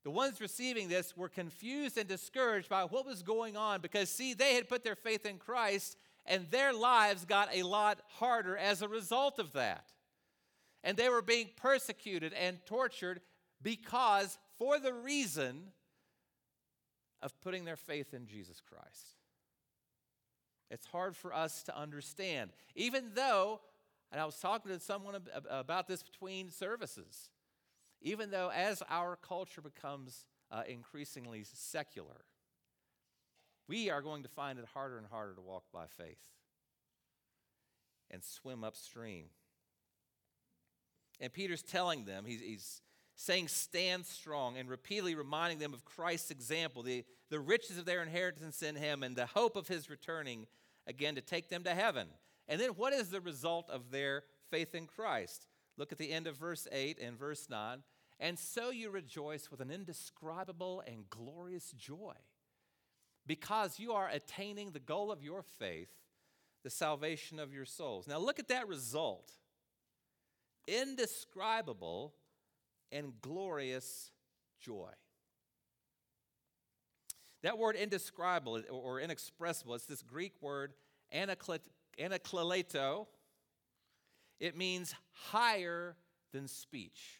The 0.03 0.11
ones 0.11 0.41
receiving 0.41 0.89
this 0.89 1.15
were 1.15 1.29
confused 1.29 1.97
and 1.97 2.07
discouraged 2.07 2.69
by 2.69 2.83
what 2.83 3.05
was 3.05 3.23
going 3.23 3.55
on 3.55 3.79
because, 3.81 4.09
see, 4.09 4.33
they 4.33 4.55
had 4.55 4.67
put 4.67 4.83
their 4.83 4.95
faith 4.95 5.25
in 5.25 5.37
Christ 5.37 5.97
and 6.25 6.49
their 6.51 6.73
lives 6.73 7.25
got 7.25 7.49
a 7.53 7.63
lot 7.63 8.01
harder 8.07 8.57
as 8.57 8.81
a 8.81 8.87
result 8.87 9.39
of 9.39 9.53
that. 9.53 9.85
And 10.83 10.97
they 10.97 11.09
were 11.09 11.21
being 11.21 11.49
persecuted 11.55 12.33
and 12.33 12.57
tortured 12.65 13.21
because, 13.61 14.37
for 14.57 14.79
the 14.79 14.93
reason 14.93 15.71
of 17.21 17.39
putting 17.41 17.63
their 17.63 17.77
faith 17.77 18.13
in 18.13 18.27
Jesus 18.27 18.61
Christ. 18.61 19.17
It's 20.69 20.85
hard 20.85 21.15
for 21.15 21.33
us 21.33 21.63
to 21.63 21.77
understand, 21.77 22.51
even 22.75 23.11
though, 23.13 23.61
and 24.11 24.19
I 24.19 24.25
was 24.25 24.35
talking 24.37 24.71
to 24.71 24.79
someone 24.79 25.15
about 25.49 25.87
this 25.87 26.03
between 26.03 26.49
services, 26.49 27.29
even 28.03 28.29
though 28.29 28.51
as 28.53 28.83
our 28.89 29.15
culture 29.15 29.61
becomes 29.61 30.25
uh, 30.51 30.63
increasingly 30.67 31.43
secular, 31.51 32.25
we 33.67 33.89
are 33.89 34.01
going 34.01 34.23
to 34.23 34.29
find 34.29 34.59
it 34.59 34.65
harder 34.73 34.97
and 34.97 35.07
harder 35.07 35.33
to 35.33 35.41
walk 35.41 35.63
by 35.73 35.85
faith 35.87 36.19
and 38.11 38.23
swim 38.23 38.63
upstream. 38.63 39.27
And 41.19 41.31
Peter's 41.31 41.63
telling 41.63 42.03
them, 42.03 42.25
he's, 42.25 42.41
he's 42.41 42.81
saying, 43.15 43.47
Stand 43.47 44.05
strong, 44.05 44.57
and 44.57 44.69
repeatedly 44.69 45.15
reminding 45.15 45.59
them 45.59 45.73
of 45.73 45.85
Christ's 45.85 46.31
example, 46.31 46.83
the, 46.83 47.05
the 47.29 47.39
riches 47.39 47.77
of 47.77 47.85
their 47.85 48.03
inheritance 48.03 48.61
in 48.61 48.75
him, 48.75 49.01
and 49.01 49.15
the 49.15 49.27
hope 49.27 49.55
of 49.55 49.67
his 49.67 49.89
returning 49.89 50.45
again 50.85 51.15
to 51.15 51.21
take 51.21 51.49
them 51.49 51.63
to 51.63 51.73
heaven. 51.73 52.07
And 52.47 52.59
then 52.59 52.71
what 52.71 52.91
is 52.91 53.09
the 53.09 53.21
result 53.21 53.69
of 53.69 53.91
their 53.91 54.23
faith 54.51 54.75
in 54.75 54.87
Christ? 54.87 55.47
Look 55.77 55.91
at 55.91 55.97
the 55.97 56.11
end 56.11 56.27
of 56.27 56.35
verse 56.35 56.67
8 56.71 56.99
and 57.01 57.17
verse 57.17 57.47
9. 57.49 57.79
And 58.23 58.39
so 58.39 58.69
you 58.69 58.89
rejoice 58.89 59.51
with 59.51 59.59
an 59.59 59.69
indescribable 59.69 60.81
and 60.87 61.09
glorious 61.09 61.73
joy, 61.73 62.13
because 63.27 63.79
you 63.79 63.91
are 63.91 64.07
attaining 64.07 64.71
the 64.71 64.79
goal 64.79 65.11
of 65.11 65.21
your 65.21 65.43
faith, 65.59 65.89
the 66.63 66.69
salvation 66.69 67.37
of 67.37 67.53
your 67.53 67.65
souls. 67.65 68.07
Now, 68.07 68.19
look 68.19 68.39
at 68.39 68.47
that 68.47 68.69
result 68.69 69.33
indescribable 70.67 72.13
and 72.93 73.11
glorious 73.21 74.11
joy. 74.61 74.91
That 77.41 77.57
word 77.57 77.75
indescribable 77.75 78.63
or 78.69 79.01
inexpressible, 79.01 79.75
it's 79.75 79.85
this 79.85 80.01
Greek 80.01 80.35
word 80.39 80.71
anaklaleto. 81.13 83.07
It 84.39 84.55
means 84.55 84.95
higher 85.11 85.97
than 86.31 86.47
speech. 86.47 87.19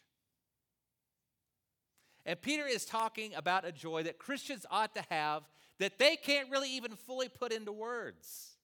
And 2.26 2.40
Peter 2.40 2.66
is 2.66 2.84
talking 2.84 3.34
about 3.34 3.64
a 3.64 3.72
joy 3.72 4.02
that 4.04 4.18
Christians 4.18 4.64
ought 4.70 4.94
to 4.94 5.04
have 5.10 5.42
that 5.78 5.98
they 5.98 6.16
can't 6.16 6.50
really 6.50 6.70
even 6.76 6.92
fully 6.96 7.28
put 7.28 7.52
into 7.52 7.72
words. 7.72 8.56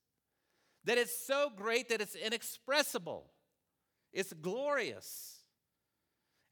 That 0.85 0.97
it's 0.97 1.25
so 1.27 1.51
great 1.55 1.89
that 1.89 2.01
it's 2.01 2.15
inexpressible, 2.15 3.29
it's 4.13 4.33
glorious. 4.33 5.37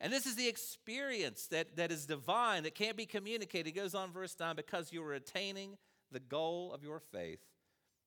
And 0.02 0.14
this 0.14 0.26
is 0.26 0.36
the 0.36 0.48
experience 0.48 1.48
that, 1.48 1.76
that 1.76 1.92
is 1.92 2.06
divine, 2.06 2.64
that 2.64 2.74
can't 2.74 2.96
be 2.96 3.06
communicated. 3.06 3.66
He 3.66 3.74
goes 3.74 3.94
on, 3.94 4.14
verse 4.14 4.34
9, 4.40 4.56
because 4.56 4.94
you 4.94 5.04
are 5.04 5.14
attaining 5.14 5.78
the 6.10 6.22
goal 6.22 6.72
of 6.74 6.84
your 6.84 7.02
faith, 7.02 7.42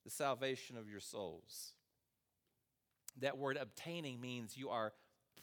the 0.03 0.11
salvation 0.11 0.79
of 0.79 0.89
your 0.89 1.01
souls. 1.01 1.73
That 3.21 3.37
word 3.37 3.59
obtaining 3.61 4.23
means 4.23 4.57
you 4.57 4.71
are 4.71 4.95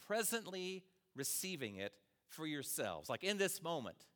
presently 0.08 0.82
receiving 1.14 1.76
it 1.76 1.92
for 2.30 2.46
yourselves. 2.46 3.08
Like 3.08 3.22
in 3.22 3.38
this 3.38 3.62
moment, 3.62 4.06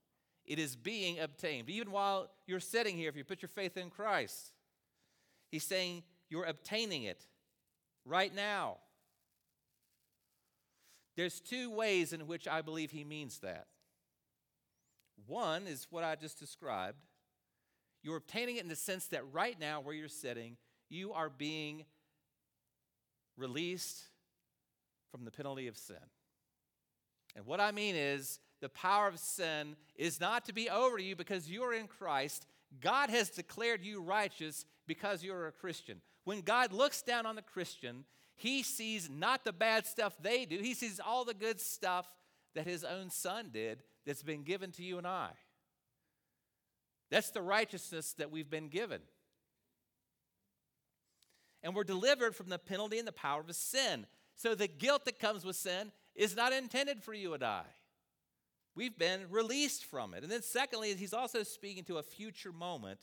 it 0.46 0.58
is 0.58 0.76
being 0.76 1.20
obtained. 1.20 1.68
Even 1.68 1.90
while 1.90 2.30
you're 2.46 2.60
sitting 2.60 2.96
here, 2.96 3.08
if 3.08 3.16
you 3.16 3.24
put 3.24 3.42
your 3.42 3.48
faith 3.48 3.76
in 3.76 3.90
Christ, 3.90 4.52
He's 5.50 5.64
saying 5.64 6.02
you're 6.30 6.44
obtaining 6.44 7.04
it 7.04 7.26
right 8.04 8.34
now. 8.34 8.78
There's 11.16 11.40
two 11.40 11.70
ways 11.70 12.12
in 12.12 12.26
which 12.26 12.48
I 12.48 12.60
believe 12.60 12.90
he 12.90 13.04
means 13.04 13.38
that. 13.38 13.66
One 15.26 15.66
is 15.66 15.86
what 15.90 16.02
I 16.02 16.16
just 16.16 16.40
described. 16.40 16.98
You're 18.02 18.16
obtaining 18.16 18.56
it 18.56 18.64
in 18.64 18.68
the 18.68 18.76
sense 18.76 19.06
that 19.08 19.22
right 19.32 19.58
now, 19.58 19.80
where 19.80 19.94
you're 19.94 20.08
sitting, 20.08 20.56
you 20.90 21.12
are 21.12 21.30
being 21.30 21.84
released 23.36 24.02
from 25.10 25.24
the 25.24 25.30
penalty 25.30 25.68
of 25.68 25.76
sin. 25.76 25.96
And 27.36 27.46
what 27.46 27.60
I 27.60 27.72
mean 27.72 27.96
is, 27.96 28.38
the 28.60 28.68
power 28.70 29.08
of 29.08 29.18
sin 29.18 29.76
is 29.94 30.20
not 30.20 30.46
to 30.46 30.54
be 30.54 30.70
over 30.70 30.98
you 30.98 31.16
because 31.16 31.50
you're 31.50 31.74
in 31.74 31.86
Christ. 31.86 32.46
God 32.80 33.10
has 33.10 33.28
declared 33.28 33.84
you 33.84 34.00
righteous 34.00 34.64
because 34.86 35.22
you're 35.22 35.48
a 35.48 35.52
Christian. 35.52 36.00
When 36.24 36.40
God 36.40 36.72
looks 36.72 37.02
down 37.02 37.26
on 37.26 37.36
the 37.36 37.42
Christian, 37.42 38.04
he 38.36 38.62
sees 38.62 39.10
not 39.10 39.44
the 39.44 39.52
bad 39.52 39.86
stuff 39.86 40.14
they 40.20 40.44
do, 40.44 40.58
he 40.58 40.74
sees 40.74 40.98
all 40.98 41.24
the 41.24 41.34
good 41.34 41.60
stuff 41.60 42.06
that 42.54 42.66
his 42.66 42.84
own 42.84 43.10
son 43.10 43.50
did 43.52 43.82
that's 44.06 44.22
been 44.22 44.44
given 44.44 44.70
to 44.72 44.82
you 44.82 44.96
and 44.98 45.06
I. 45.06 45.30
That's 47.10 47.30
the 47.30 47.42
righteousness 47.42 48.14
that 48.14 48.30
we've 48.30 48.50
been 48.50 48.68
given. 48.68 49.00
And 51.62 51.74
we're 51.74 51.84
delivered 51.84 52.34
from 52.34 52.48
the 52.48 52.58
penalty 52.58 52.98
and 52.98 53.06
the 53.06 53.12
power 53.12 53.40
of 53.40 53.54
sin. 53.54 54.06
So 54.36 54.54
the 54.54 54.68
guilt 54.68 55.04
that 55.04 55.18
comes 55.18 55.44
with 55.44 55.56
sin 55.56 55.92
is 56.14 56.36
not 56.36 56.52
intended 56.52 57.02
for 57.02 57.14
you 57.14 57.34
and 57.34 57.42
I. 57.42 57.64
We've 58.74 58.96
been 58.96 59.26
released 59.30 59.84
from 59.84 60.14
it. 60.14 60.22
And 60.22 60.32
then, 60.32 60.42
secondly, 60.42 60.94
he's 60.94 61.14
also 61.14 61.42
speaking 61.42 61.84
to 61.84 61.98
a 61.98 62.02
future 62.02 62.52
moment 62.52 63.00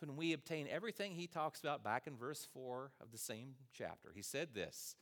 when 0.00 0.16
we 0.16 0.32
obtain 0.32 0.66
everything 0.68 1.12
he 1.12 1.26
talks 1.26 1.60
about 1.60 1.84
back 1.84 2.06
in 2.06 2.16
verse 2.16 2.46
4 2.52 2.90
of 3.00 3.12
the 3.12 3.18
same 3.18 3.54
chapter. 3.72 4.12
He 4.14 4.22
said 4.22 4.48
this 4.54 4.96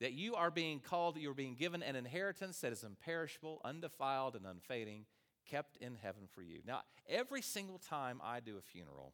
that 0.00 0.12
you 0.12 0.34
are 0.34 0.50
being 0.50 0.80
called, 0.80 1.18
you're 1.18 1.34
being 1.34 1.54
given 1.54 1.82
an 1.82 1.94
inheritance 1.94 2.60
that 2.60 2.72
is 2.72 2.84
imperishable, 2.84 3.60
undefiled, 3.64 4.34
and 4.34 4.46
unfading, 4.46 5.04
kept 5.46 5.76
in 5.76 5.94
heaven 5.94 6.22
for 6.34 6.42
you. 6.42 6.60
Now, 6.66 6.80
every 7.06 7.42
single 7.42 7.78
time 7.78 8.18
I 8.24 8.40
do 8.40 8.56
a 8.56 8.62
funeral, 8.62 9.12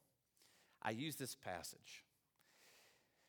I 0.81 0.91
use 0.91 1.17
this 1.17 1.35
passage. 1.35 2.05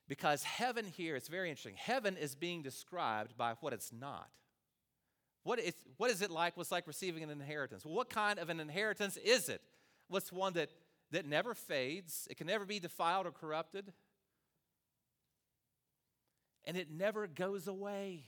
Because 0.07 0.43
heaven 0.43 0.85
here, 0.85 1.15
it's 1.15 1.27
very 1.27 1.49
interesting. 1.49 1.75
Heaven 1.75 2.15
is 2.17 2.35
being 2.35 2.61
described 2.61 3.37
by 3.37 3.53
what 3.59 3.73
it's 3.73 3.91
not. 3.91 4.29
What 5.43 5.59
is, 5.59 5.73
what 5.97 6.11
is 6.11 6.21
it 6.21 6.31
like? 6.31 6.55
What's 6.55 6.71
like 6.71 6.87
receiving 6.87 7.23
an 7.23 7.29
inheritance? 7.29 7.85
What 7.85 8.09
kind 8.09 8.39
of 8.39 8.49
an 8.49 8.59
inheritance 8.59 9.17
is 9.17 9.49
it? 9.49 9.61
What's 10.07 10.31
one 10.31 10.53
that 10.53 10.69
that 11.11 11.25
never 11.25 11.53
fades, 11.53 12.27
it 12.29 12.37
can 12.37 12.47
never 12.47 12.65
be 12.65 12.79
defiled 12.79 13.25
or 13.25 13.31
corrupted, 13.31 13.93
and 16.65 16.75
it 16.75 16.91
never 16.91 17.27
goes 17.27 17.67
away. 17.67 18.25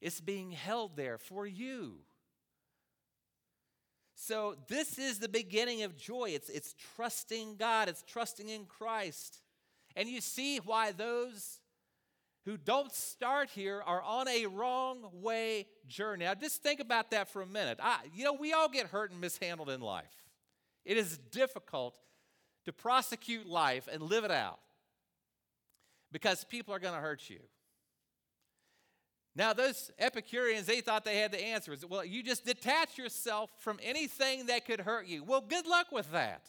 It's 0.00 0.20
being 0.20 0.52
held 0.52 0.96
there 0.96 1.18
for 1.18 1.46
you. 1.46 1.98
So, 4.14 4.56
this 4.68 4.98
is 4.98 5.18
the 5.18 5.28
beginning 5.28 5.82
of 5.82 5.96
joy. 5.96 6.30
It's, 6.30 6.48
it's 6.48 6.74
trusting 6.94 7.56
God, 7.56 7.88
it's 7.88 8.04
trusting 8.04 8.48
in 8.48 8.66
Christ. 8.66 9.40
And 9.96 10.08
you 10.08 10.20
see 10.20 10.58
why 10.58 10.92
those 10.92 11.60
who 12.44 12.56
don't 12.56 12.92
start 12.92 13.50
here 13.50 13.82
are 13.84 14.02
on 14.02 14.26
a 14.28 14.46
wrong 14.46 15.08
way 15.12 15.66
journey. 15.86 16.24
Now, 16.24 16.34
just 16.34 16.62
think 16.62 16.80
about 16.80 17.10
that 17.12 17.28
for 17.28 17.42
a 17.42 17.46
minute. 17.46 17.78
I, 17.80 17.98
you 18.14 18.24
know, 18.24 18.32
we 18.32 18.52
all 18.52 18.68
get 18.68 18.86
hurt 18.86 19.10
and 19.10 19.20
mishandled 19.20 19.70
in 19.70 19.80
life. 19.80 20.04
It 20.84 20.96
is 20.96 21.18
difficult 21.30 21.94
to 22.64 22.72
prosecute 22.72 23.46
life 23.46 23.88
and 23.90 24.02
live 24.02 24.24
it 24.24 24.30
out 24.30 24.58
because 26.10 26.44
people 26.44 26.74
are 26.74 26.78
going 26.80 26.94
to 26.94 27.00
hurt 27.00 27.30
you. 27.30 27.38
Now, 29.34 29.52
those 29.54 29.90
Epicureans, 29.98 30.66
they 30.66 30.82
thought 30.82 31.04
they 31.04 31.18
had 31.18 31.32
the 31.32 31.42
answers. 31.42 31.86
Well, 31.86 32.04
you 32.04 32.22
just 32.22 32.44
detach 32.44 32.98
yourself 32.98 33.50
from 33.58 33.78
anything 33.82 34.46
that 34.46 34.66
could 34.66 34.80
hurt 34.80 35.06
you. 35.06 35.24
Well, 35.24 35.40
good 35.40 35.66
luck 35.66 35.86
with 35.90 36.10
that. 36.12 36.44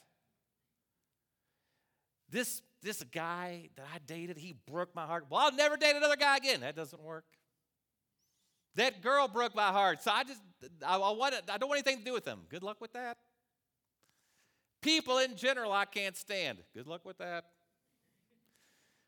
This, 2.29 2.61
this 2.83 3.01
guy 3.03 3.69
that 3.77 3.85
I 3.93 3.97
dated, 4.05 4.37
he 4.37 4.55
broke 4.67 4.93
my 4.93 5.05
heart. 5.05 5.25
Well, 5.29 5.41
I'll 5.41 5.55
never 5.55 5.77
date 5.77 5.95
another 5.95 6.17
guy 6.17 6.37
again. 6.37 6.61
That 6.61 6.75
doesn't 6.75 7.01
work. 7.01 7.25
That 8.75 9.01
girl 9.01 9.27
broke 9.27 9.55
my 9.55 9.69
heart. 9.69 10.03
So 10.03 10.11
I 10.11 10.23
just, 10.23 10.41
I, 10.85 10.97
I, 10.97 11.11
want, 11.11 11.35
I 11.49 11.57
don't 11.57 11.69
want 11.69 11.79
anything 11.79 11.99
to 11.99 12.05
do 12.05 12.13
with 12.13 12.25
them. 12.25 12.41
Good 12.49 12.63
luck 12.63 12.81
with 12.81 12.93
that. 12.93 13.17
People 14.81 15.19
in 15.19 15.37
general, 15.37 15.71
I 15.71 15.85
can't 15.85 16.17
stand. 16.17 16.57
Good 16.73 16.87
luck 16.87 17.05
with 17.05 17.17
that. 17.19 17.45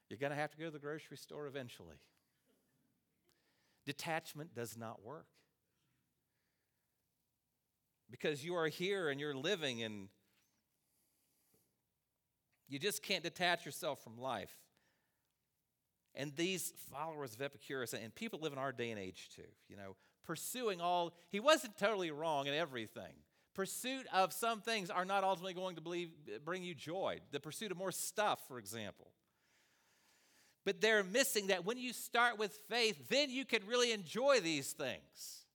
You're 0.09 0.19
going 0.19 0.31
to 0.31 0.37
have 0.37 0.51
to 0.51 0.57
go 0.57 0.65
to 0.65 0.71
the 0.71 0.79
grocery 0.79 1.17
store 1.17 1.47
eventually. 1.47 1.95
Detachment 3.85 4.55
does 4.55 4.77
not 4.77 5.03
work. 5.03 5.25
Because 8.09 8.45
you 8.45 8.55
are 8.55 8.67
here 8.67 9.09
and 9.09 9.19
you're 9.19 9.35
living 9.35 9.83
and 9.83 10.07
you 12.67 12.79
just 12.79 13.03
can't 13.03 13.23
detach 13.23 13.65
yourself 13.65 14.03
from 14.03 14.17
life. 14.17 14.55
And 16.15 16.35
these 16.35 16.73
followers 16.91 17.33
of 17.33 17.41
Epicurus, 17.41 17.93
and 17.93 18.13
people 18.15 18.39
live 18.39 18.53
in 18.53 18.59
our 18.59 18.71
day 18.71 18.91
and 18.91 18.99
age 18.99 19.29
too, 19.35 19.43
you 19.67 19.75
know, 19.75 19.95
pursuing 20.25 20.81
all, 20.81 21.13
he 21.29 21.39
wasn't 21.39 21.77
totally 21.77 22.11
wrong 22.11 22.47
in 22.47 22.53
everything. 22.53 23.13
Pursuit 23.53 24.05
of 24.11 24.33
some 24.33 24.61
things 24.61 24.89
are 24.89 25.05
not 25.05 25.23
ultimately 25.23 25.53
going 25.53 25.75
to 25.75 25.81
believe, 25.81 26.09
bring 26.43 26.63
you 26.63 26.73
joy. 26.73 27.19
The 27.31 27.39
pursuit 27.39 27.71
of 27.71 27.77
more 27.77 27.91
stuff, 27.91 28.39
for 28.47 28.59
example. 28.59 29.07
But 30.65 30.81
they're 30.81 31.03
missing 31.03 31.47
that 31.47 31.63
when 31.63 31.77
you 31.77 31.93
start 31.93 32.39
with 32.39 32.59
faith, 32.69 33.07
then 33.09 33.29
you 33.29 33.45
can 33.45 33.61
really 33.67 33.91
enjoy 33.91 34.39
these 34.39 34.71
things. 34.71 35.45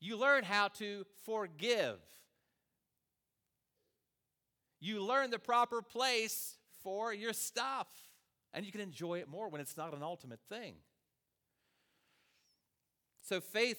You 0.00 0.16
learn 0.16 0.44
how 0.44 0.68
to 0.68 1.04
forgive. 1.24 1.98
You 4.82 5.00
learn 5.00 5.30
the 5.30 5.38
proper 5.38 5.80
place 5.80 6.56
for 6.82 7.14
your 7.14 7.32
stuff, 7.32 7.86
and 8.52 8.66
you 8.66 8.72
can 8.72 8.80
enjoy 8.80 9.20
it 9.20 9.28
more 9.28 9.48
when 9.48 9.60
it's 9.60 9.76
not 9.76 9.94
an 9.94 10.02
ultimate 10.02 10.40
thing. 10.48 10.74
So, 13.22 13.40
faith 13.40 13.78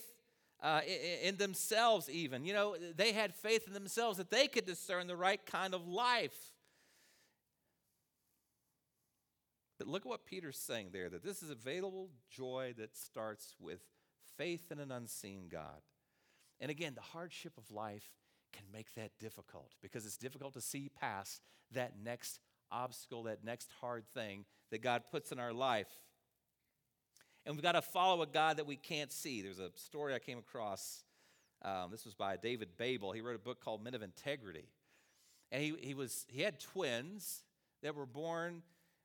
uh, 0.61 0.79
in 1.21 1.35
themselves, 1.35 2.09
even, 2.09 2.45
you 2.45 2.53
know, 2.53 2.77
they 2.95 3.11
had 3.11 3.35
faith 3.35 3.67
in 3.67 3.73
themselves 3.73 4.17
that 4.17 4.31
they 4.31 4.47
could 4.47 4.65
discern 4.65 5.07
the 5.07 5.17
right 5.17 5.45
kind 5.45 5.73
of 5.73 5.85
life. 5.85 6.53
But 9.77 9.87
look 9.87 10.03
at 10.03 10.09
what 10.09 10.25
Peter's 10.25 10.57
saying 10.57 10.91
there 10.93 11.09
that 11.09 11.21
this 11.21 11.43
is 11.43 11.49
available 11.49 12.11
joy 12.31 12.75
that 12.77 12.95
starts 12.95 13.57
with 13.59 13.81
faith 14.37 14.71
in 14.71 14.79
an 14.79 14.89
unseen 14.89 15.49
God. 15.51 15.81
And 16.61 16.71
again, 16.71 16.95
the 16.95 17.01
hardship 17.01 17.57
of 17.57 17.69
life 17.71 18.07
can 18.53 18.63
make 18.71 18.93
that 18.95 19.11
difficult 19.19 19.71
because 19.81 20.05
it's 20.05 20.17
difficult 20.17 20.53
to 20.53 20.61
see 20.61 20.89
past 20.99 21.41
that 21.71 21.93
next 22.03 22.39
obstacle, 22.71 23.23
that 23.23 23.43
next 23.43 23.69
hard 23.81 24.05
thing 24.13 24.45
that 24.71 24.81
God 24.81 25.03
puts 25.11 25.31
in 25.31 25.39
our 25.39 25.53
life. 25.53 25.87
And 27.45 27.55
we've 27.55 27.63
got 27.63 27.73
to 27.73 27.81
follow 27.81 28.21
a 28.21 28.27
God 28.27 28.57
that 28.57 28.65
we 28.65 28.77
can't 28.77 29.11
see. 29.11 29.41
There's 29.41 29.59
a 29.59 29.71
story 29.75 30.13
I 30.13 30.19
came 30.19 30.37
across. 30.37 31.03
Um, 31.61 31.91
this 31.91 32.05
was 32.05 32.13
by 32.13 32.37
David 32.37 32.69
Biebel. 32.79 33.13
He 33.13 33.21
wrote 33.21 33.35
a 33.35 33.39
book 33.39 33.61
called 33.61 33.83
Men 33.83 33.95
of 33.95 34.01
Integrity. 34.01 34.69
And 35.51 35.61
he, 35.61 35.75
he, 35.81 35.93
was, 35.93 36.25
he 36.29 36.41
had 36.41 36.59
twins 36.59 37.43
that 37.81 37.95
were 37.95 38.05
born 38.05 38.63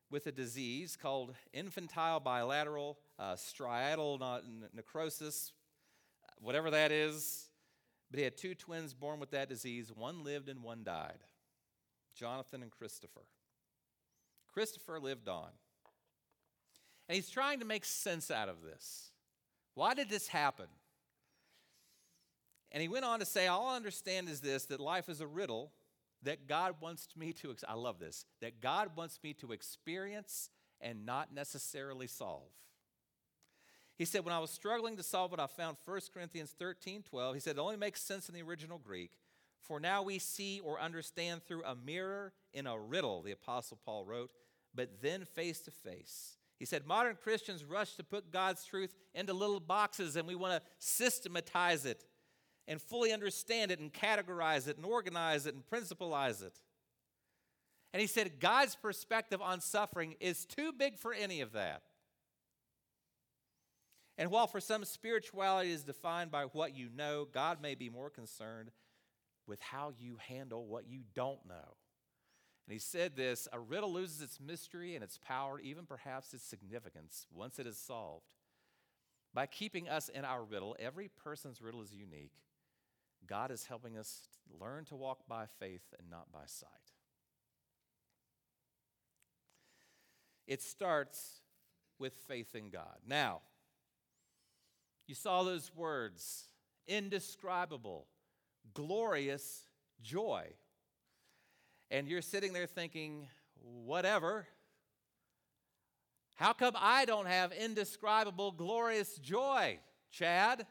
with 0.09 0.25
a 0.25 0.31
disease 0.31 0.97
called 0.99 1.35
infantile 1.53 2.19
bilateral 2.19 2.97
uh, 3.19 3.33
striatal 3.33 4.41
necrosis, 4.73 5.51
whatever 6.39 6.71
that 6.71 6.91
is. 6.91 7.48
But 8.09 8.19
he 8.19 8.23
had 8.23 8.37
two 8.37 8.55
twins 8.55 8.93
born 8.93 9.19
with 9.19 9.31
that 9.31 9.49
disease. 9.49 9.91
One 9.95 10.23
lived 10.23 10.49
and 10.49 10.63
one 10.63 10.83
died 10.83 11.19
Jonathan 12.15 12.61
and 12.61 12.71
Christopher. 12.71 13.21
Christopher 14.51 14.99
lived 14.99 15.29
on. 15.29 15.49
And 17.07 17.15
he's 17.15 17.29
trying 17.29 17.59
to 17.59 17.65
make 17.65 17.85
sense 17.85 18.29
out 18.29 18.49
of 18.49 18.61
this. 18.63 19.11
Why 19.73 19.93
did 19.93 20.09
this 20.09 20.27
happen? 20.27 20.67
And 22.71 22.81
he 22.81 22.87
went 22.87 23.05
on 23.05 23.19
to 23.19 23.25
say, 23.25 23.47
All 23.47 23.67
I 23.67 23.75
understand 23.75 24.29
is 24.29 24.41
this 24.41 24.65
that 24.65 24.79
life 24.79 25.09
is 25.09 25.21
a 25.21 25.27
riddle 25.27 25.71
that 26.23 26.47
God 26.47 26.75
wants 26.81 27.07
me 27.15 27.31
to, 27.33 27.55
I 27.67 27.75
love 27.75 27.99
this, 27.99 28.25
that 28.41 28.61
God 28.61 28.91
wants 28.95 29.19
me 29.23 29.33
to 29.35 29.53
experience 29.53 30.49
and 30.81 31.05
not 31.05 31.33
necessarily 31.33 32.07
solve. 32.07 32.51
He 33.99 34.05
said, 34.05 34.23
when 34.23 34.33
I 34.33 34.39
was 34.39 34.49
struggling 34.49 34.95
to 34.95 35.03
solve 35.03 35.33
it, 35.33 35.41
I 35.41 35.47
found 35.47 35.75
1 35.83 35.99
Corinthians 36.13 36.55
13 36.57 37.03
12. 37.03 37.35
He 37.35 37.41
said, 37.41 37.57
it 37.57 37.59
only 37.59 37.75
makes 37.75 38.01
sense 38.01 38.29
in 38.29 38.33
the 38.33 38.41
original 38.41 38.77
Greek. 38.77 39.11
For 39.59 39.77
now 39.77 40.03
we 40.03 40.19
see 40.19 40.61
or 40.63 40.79
understand 40.79 41.43
through 41.43 41.65
a 41.65 41.75
mirror 41.75 42.31
in 42.53 42.65
a 42.65 42.79
riddle, 42.79 43.21
the 43.21 43.33
Apostle 43.33 43.77
Paul 43.85 44.05
wrote, 44.05 44.31
but 44.73 45.01
then 45.01 45.25
face 45.25 45.59
to 45.61 45.71
face. 45.71 46.37
He 46.57 46.65
said, 46.65 46.87
modern 46.87 47.17
Christians 47.21 47.65
rush 47.65 47.95
to 47.95 48.03
put 48.05 48.31
God's 48.31 48.63
truth 48.63 48.95
into 49.13 49.33
little 49.33 49.59
boxes 49.59 50.15
and 50.15 50.25
we 50.25 50.35
want 50.35 50.53
to 50.53 50.69
systematize 50.79 51.85
it 51.85 52.05
and 52.69 52.81
fully 52.81 53.11
understand 53.11 53.69
it 53.69 53.81
and 53.81 53.91
categorize 53.91 54.69
it 54.69 54.77
and 54.77 54.85
organize 54.85 55.45
it 55.45 55.55
and 55.55 55.67
principalize 55.67 56.41
it. 56.41 56.53
And 57.91 57.99
he 57.99 58.07
said, 58.07 58.39
God's 58.39 58.77
perspective 58.77 59.41
on 59.41 59.59
suffering 59.59 60.15
is 60.21 60.45
too 60.45 60.71
big 60.71 60.97
for 60.97 61.13
any 61.13 61.41
of 61.41 61.51
that. 61.51 61.81
And 64.19 64.29
while 64.29 64.47
for 64.47 64.59
some 64.59 64.83
spirituality 64.83 65.71
is 65.71 65.83
defined 65.83 66.29
by 66.29 66.43
what 66.43 66.75
you 66.75 66.89
know, 66.93 67.25
God 67.33 67.61
may 67.61 67.73
be 67.73 67.89
more 67.89 68.09
concerned 68.09 68.69
with 69.47 69.61
how 69.61 69.93
you 69.97 70.17
handle 70.27 70.67
what 70.67 70.89
you 70.89 71.03
don't 71.15 71.39
know. 71.47 71.77
And 72.67 72.73
he 72.73 72.79
said 72.79 73.15
this 73.15 73.47
a 73.53 73.59
riddle 73.59 73.93
loses 73.93 74.21
its 74.21 74.37
mystery 74.37 74.93
and 74.93 75.05
its 75.05 75.17
power, 75.17 75.57
even 75.61 75.85
perhaps 75.85 76.33
its 76.33 76.43
significance, 76.43 77.27
once 77.33 77.59
it 77.59 77.65
is 77.65 77.77
solved. 77.77 78.25
By 79.33 79.45
keeping 79.45 79.87
us 79.87 80.09
in 80.09 80.25
our 80.25 80.43
riddle, 80.43 80.75
every 80.79 81.07
person's 81.07 81.61
riddle 81.61 81.81
is 81.81 81.93
unique. 81.93 82.33
God 83.25 83.51
is 83.51 83.65
helping 83.67 83.97
us 83.97 84.27
learn 84.59 84.83
to 84.85 84.97
walk 84.97 85.19
by 85.29 85.45
faith 85.59 85.93
and 85.97 86.09
not 86.09 86.29
by 86.29 86.43
sight. 86.45 86.69
It 90.45 90.61
starts 90.61 91.39
with 91.99 92.13
faith 92.27 92.53
in 92.53 92.69
God. 92.69 92.97
Now, 93.07 93.41
you 95.09 95.15
saw 95.15 95.41
those 95.41 95.71
words 95.75 96.43
indescribable, 96.87 98.05
glorious 98.75 99.63
joy. 100.03 100.45
And 101.89 102.07
you're 102.07 102.21
sitting 102.21 102.53
there 102.53 102.67
thinking, 102.67 103.27
whatever. 103.55 104.45
How 106.35 106.53
come 106.53 106.75
I 106.77 107.05
don't 107.05 107.25
have 107.25 107.51
indescribable, 107.51 108.51
glorious 108.51 109.17
joy, 109.17 109.79
Chad? 110.11 110.67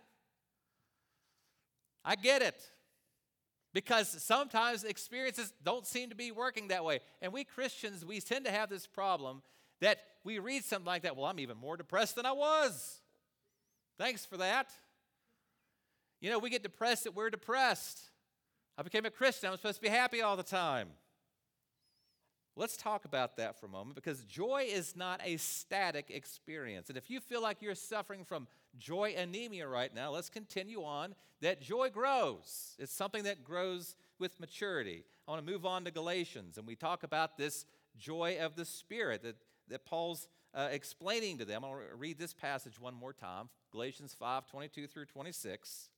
I 2.05 2.15
get 2.15 2.41
it. 2.41 2.63
Because 3.75 4.09
sometimes 4.23 4.85
experiences 4.85 5.53
don't 5.65 5.85
seem 5.85 6.11
to 6.11 6.15
be 6.15 6.31
working 6.31 6.69
that 6.69 6.85
way. 6.85 7.01
And 7.21 7.33
we 7.33 7.43
Christians, 7.43 8.05
we 8.05 8.21
tend 8.21 8.45
to 8.45 8.53
have 8.53 8.71
this 8.71 8.87
problem 8.87 9.43
that 9.81 9.99
we 10.23 10.39
read 10.39 10.65
something 10.65 10.87
like 10.87 11.03
that. 11.03 11.17
Well, 11.17 11.27
I'm 11.27 11.41
even 11.41 11.57
more 11.57 11.77
depressed 11.77 12.15
than 12.15 12.25
I 12.25 12.33
was. 12.33 13.01
Thanks 13.99 14.25
for 14.25 14.37
that. 14.37 14.71
You 16.21 16.31
know, 16.31 16.39
we 16.39 16.51
get 16.51 16.63
depressed 16.63 17.05
that 17.05 17.15
we're 17.15 17.31
depressed. 17.31 18.01
I 18.77 18.83
became 18.83 19.05
a 19.05 19.11
Christian. 19.11 19.51
I'm 19.51 19.57
supposed 19.57 19.77
to 19.77 19.83
be 19.83 19.89
happy 19.89 20.23
all 20.23 20.37
the 20.37 20.43
time. 20.43 20.89
Let's 22.55 22.77
talk 22.77 23.05
about 23.05 23.37
that 23.37 23.59
for 23.59 23.67
a 23.67 23.69
moment 23.69 23.95
because 23.95 24.25
joy 24.25 24.67
is 24.69 24.97
not 24.97 25.21
a 25.25 25.37
static 25.37 26.11
experience. 26.11 26.89
And 26.89 26.99
if 26.99 27.09
you 27.09 27.21
feel 27.21 27.41
like 27.41 27.63
you're 27.63 27.77
suffering 27.77 28.25
from 28.25 28.49
joy 28.77 29.15
anemia 29.17 29.69
right 29.69 29.95
now, 29.95 30.11
let's 30.11 30.29
continue 30.29 30.83
on. 30.83 31.15
That 31.41 31.61
joy 31.61 31.89
grows, 31.91 32.75
it's 32.81 32.93
something 32.93 33.23
that 33.25 33.45
grows 33.45 33.95
with 34.19 34.41
maturity. 34.41 35.05
I 35.27 35.31
want 35.31 35.47
to 35.47 35.53
move 35.53 35.65
on 35.65 35.85
to 35.85 35.93
Galatians, 35.93 36.59
and 36.59 36.67
we 36.67 36.75
talk 36.75 37.05
about 37.05 37.39
this 37.39 37.65
joy 37.97 38.39
of 38.41 38.57
the 38.57 38.65
Spirit 38.65 39.23
that, 39.23 39.37
that 39.69 39.85
Paul's 39.85 40.27
uh, 40.59 40.69
explaining 40.71 41.39
to 41.39 41.45
them. 41.47 41.65
I'll 41.65 41.81
read 41.97 42.19
this 42.19 42.35
passage 42.35 42.79
one 42.79 42.95
more 42.95 43.13
time 43.13 43.49
Galatians 43.73 44.15
5 44.19 44.47
22 44.47 44.87
through 44.87 45.07
26. 45.07 45.89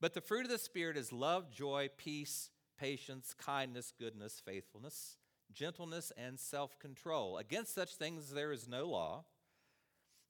But 0.00 0.14
the 0.14 0.20
fruit 0.20 0.44
of 0.44 0.50
the 0.50 0.58
Spirit 0.58 0.96
is 0.96 1.12
love, 1.12 1.50
joy, 1.50 1.88
peace 1.96 2.50
patience, 2.80 3.34
kindness, 3.38 3.92
goodness, 3.98 4.40
faithfulness, 4.42 5.18
gentleness, 5.52 6.12
and 6.16 6.40
self 6.40 6.78
control. 6.78 7.36
Against 7.36 7.74
such 7.74 7.94
things 7.94 8.30
there 8.30 8.52
is 8.52 8.66
no 8.66 8.88
law. 8.88 9.24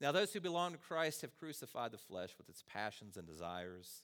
Now, 0.01 0.12
those 0.12 0.33
who 0.33 0.40
belong 0.40 0.73
to 0.73 0.79
Christ 0.79 1.20
have 1.20 1.38
crucified 1.38 1.92
the 1.92 1.99
flesh 1.99 2.31
with 2.38 2.49
its 2.49 2.64
passions 2.66 3.16
and 3.16 3.27
desires. 3.27 4.03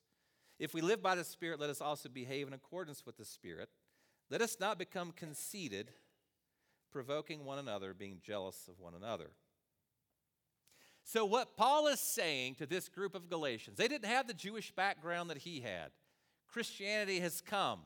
If 0.58 0.74
we 0.74 0.80
live 0.82 1.02
by 1.02 1.14
the 1.14 1.24
Spirit, 1.24 1.58
let 1.58 1.70
us 1.70 1.80
also 1.80 2.08
behave 2.08 2.46
in 2.46 2.52
accordance 2.52 3.04
with 3.04 3.16
the 3.16 3.24
Spirit. 3.24 3.70
Let 4.30 4.42
us 4.42 4.58
not 4.60 4.78
become 4.78 5.12
conceited, 5.12 5.90
provoking 6.96 7.44
one 7.44 7.58
another, 7.58 7.92
being 7.92 8.20
jealous 8.24 8.68
of 8.68 8.80
one 8.80 8.94
another. 8.94 9.28
So, 11.04 11.26
what 11.26 11.54
Paul 11.54 11.88
is 11.88 12.00
saying 12.00 12.54
to 12.54 12.64
this 12.64 12.88
group 12.88 13.14
of 13.14 13.28
Galatians, 13.28 13.76
they 13.76 13.86
didn't 13.86 14.08
have 14.08 14.26
the 14.26 14.32
Jewish 14.32 14.72
background 14.72 15.28
that 15.28 15.36
he 15.36 15.60
had. 15.60 15.90
Christianity 16.48 17.20
has 17.20 17.42
come. 17.42 17.80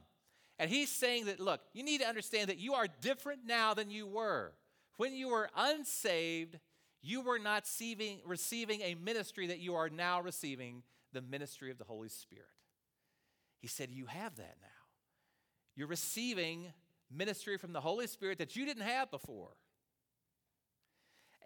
And 0.60 0.70
he's 0.70 0.90
saying 0.90 1.24
that, 1.24 1.40
look, 1.40 1.60
you 1.72 1.82
need 1.82 2.02
to 2.02 2.06
understand 2.06 2.50
that 2.50 2.58
you 2.58 2.74
are 2.74 2.86
different 3.00 3.40
now 3.44 3.74
than 3.74 3.90
you 3.90 4.06
were. 4.06 4.52
When 4.96 5.12
you 5.12 5.30
were 5.30 5.50
unsaved, 5.56 6.60
you 7.02 7.22
were 7.22 7.40
not 7.40 7.64
receiving, 7.64 8.20
receiving 8.24 8.80
a 8.82 8.94
ministry 8.94 9.48
that 9.48 9.58
you 9.58 9.74
are 9.74 9.88
now 9.88 10.20
receiving 10.20 10.84
the 11.12 11.20
ministry 11.20 11.72
of 11.72 11.78
the 11.78 11.84
Holy 11.84 12.10
Spirit. 12.10 12.46
He 13.58 13.66
said, 13.66 13.90
You 13.90 14.06
have 14.06 14.36
that 14.36 14.56
now. 14.62 14.68
You're 15.74 15.88
receiving 15.88 16.72
ministry 17.10 17.56
from 17.56 17.72
the 17.72 17.80
Holy 17.80 18.06
Spirit 18.06 18.38
that 18.38 18.56
you 18.56 18.64
didn't 18.64 18.84
have 18.84 19.10
before. 19.10 19.50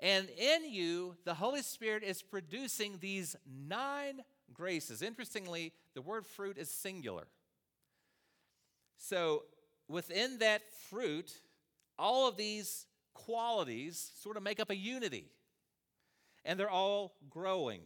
And 0.00 0.28
in 0.30 0.70
you, 0.70 1.16
the 1.24 1.34
Holy 1.34 1.62
Spirit 1.62 2.02
is 2.02 2.20
producing 2.20 2.98
these 3.00 3.36
nine 3.46 4.22
graces. 4.52 5.02
Interestingly, 5.02 5.72
the 5.94 6.02
word 6.02 6.26
fruit 6.26 6.58
is 6.58 6.70
singular. 6.70 7.26
So 8.98 9.44
within 9.88 10.38
that 10.38 10.62
fruit, 10.90 11.32
all 11.98 12.28
of 12.28 12.36
these 12.36 12.86
qualities 13.12 14.10
sort 14.20 14.36
of 14.36 14.42
make 14.42 14.60
up 14.60 14.70
a 14.70 14.76
unity, 14.76 15.26
and 16.44 16.58
they're 16.58 16.70
all 16.70 17.14
growing. 17.30 17.80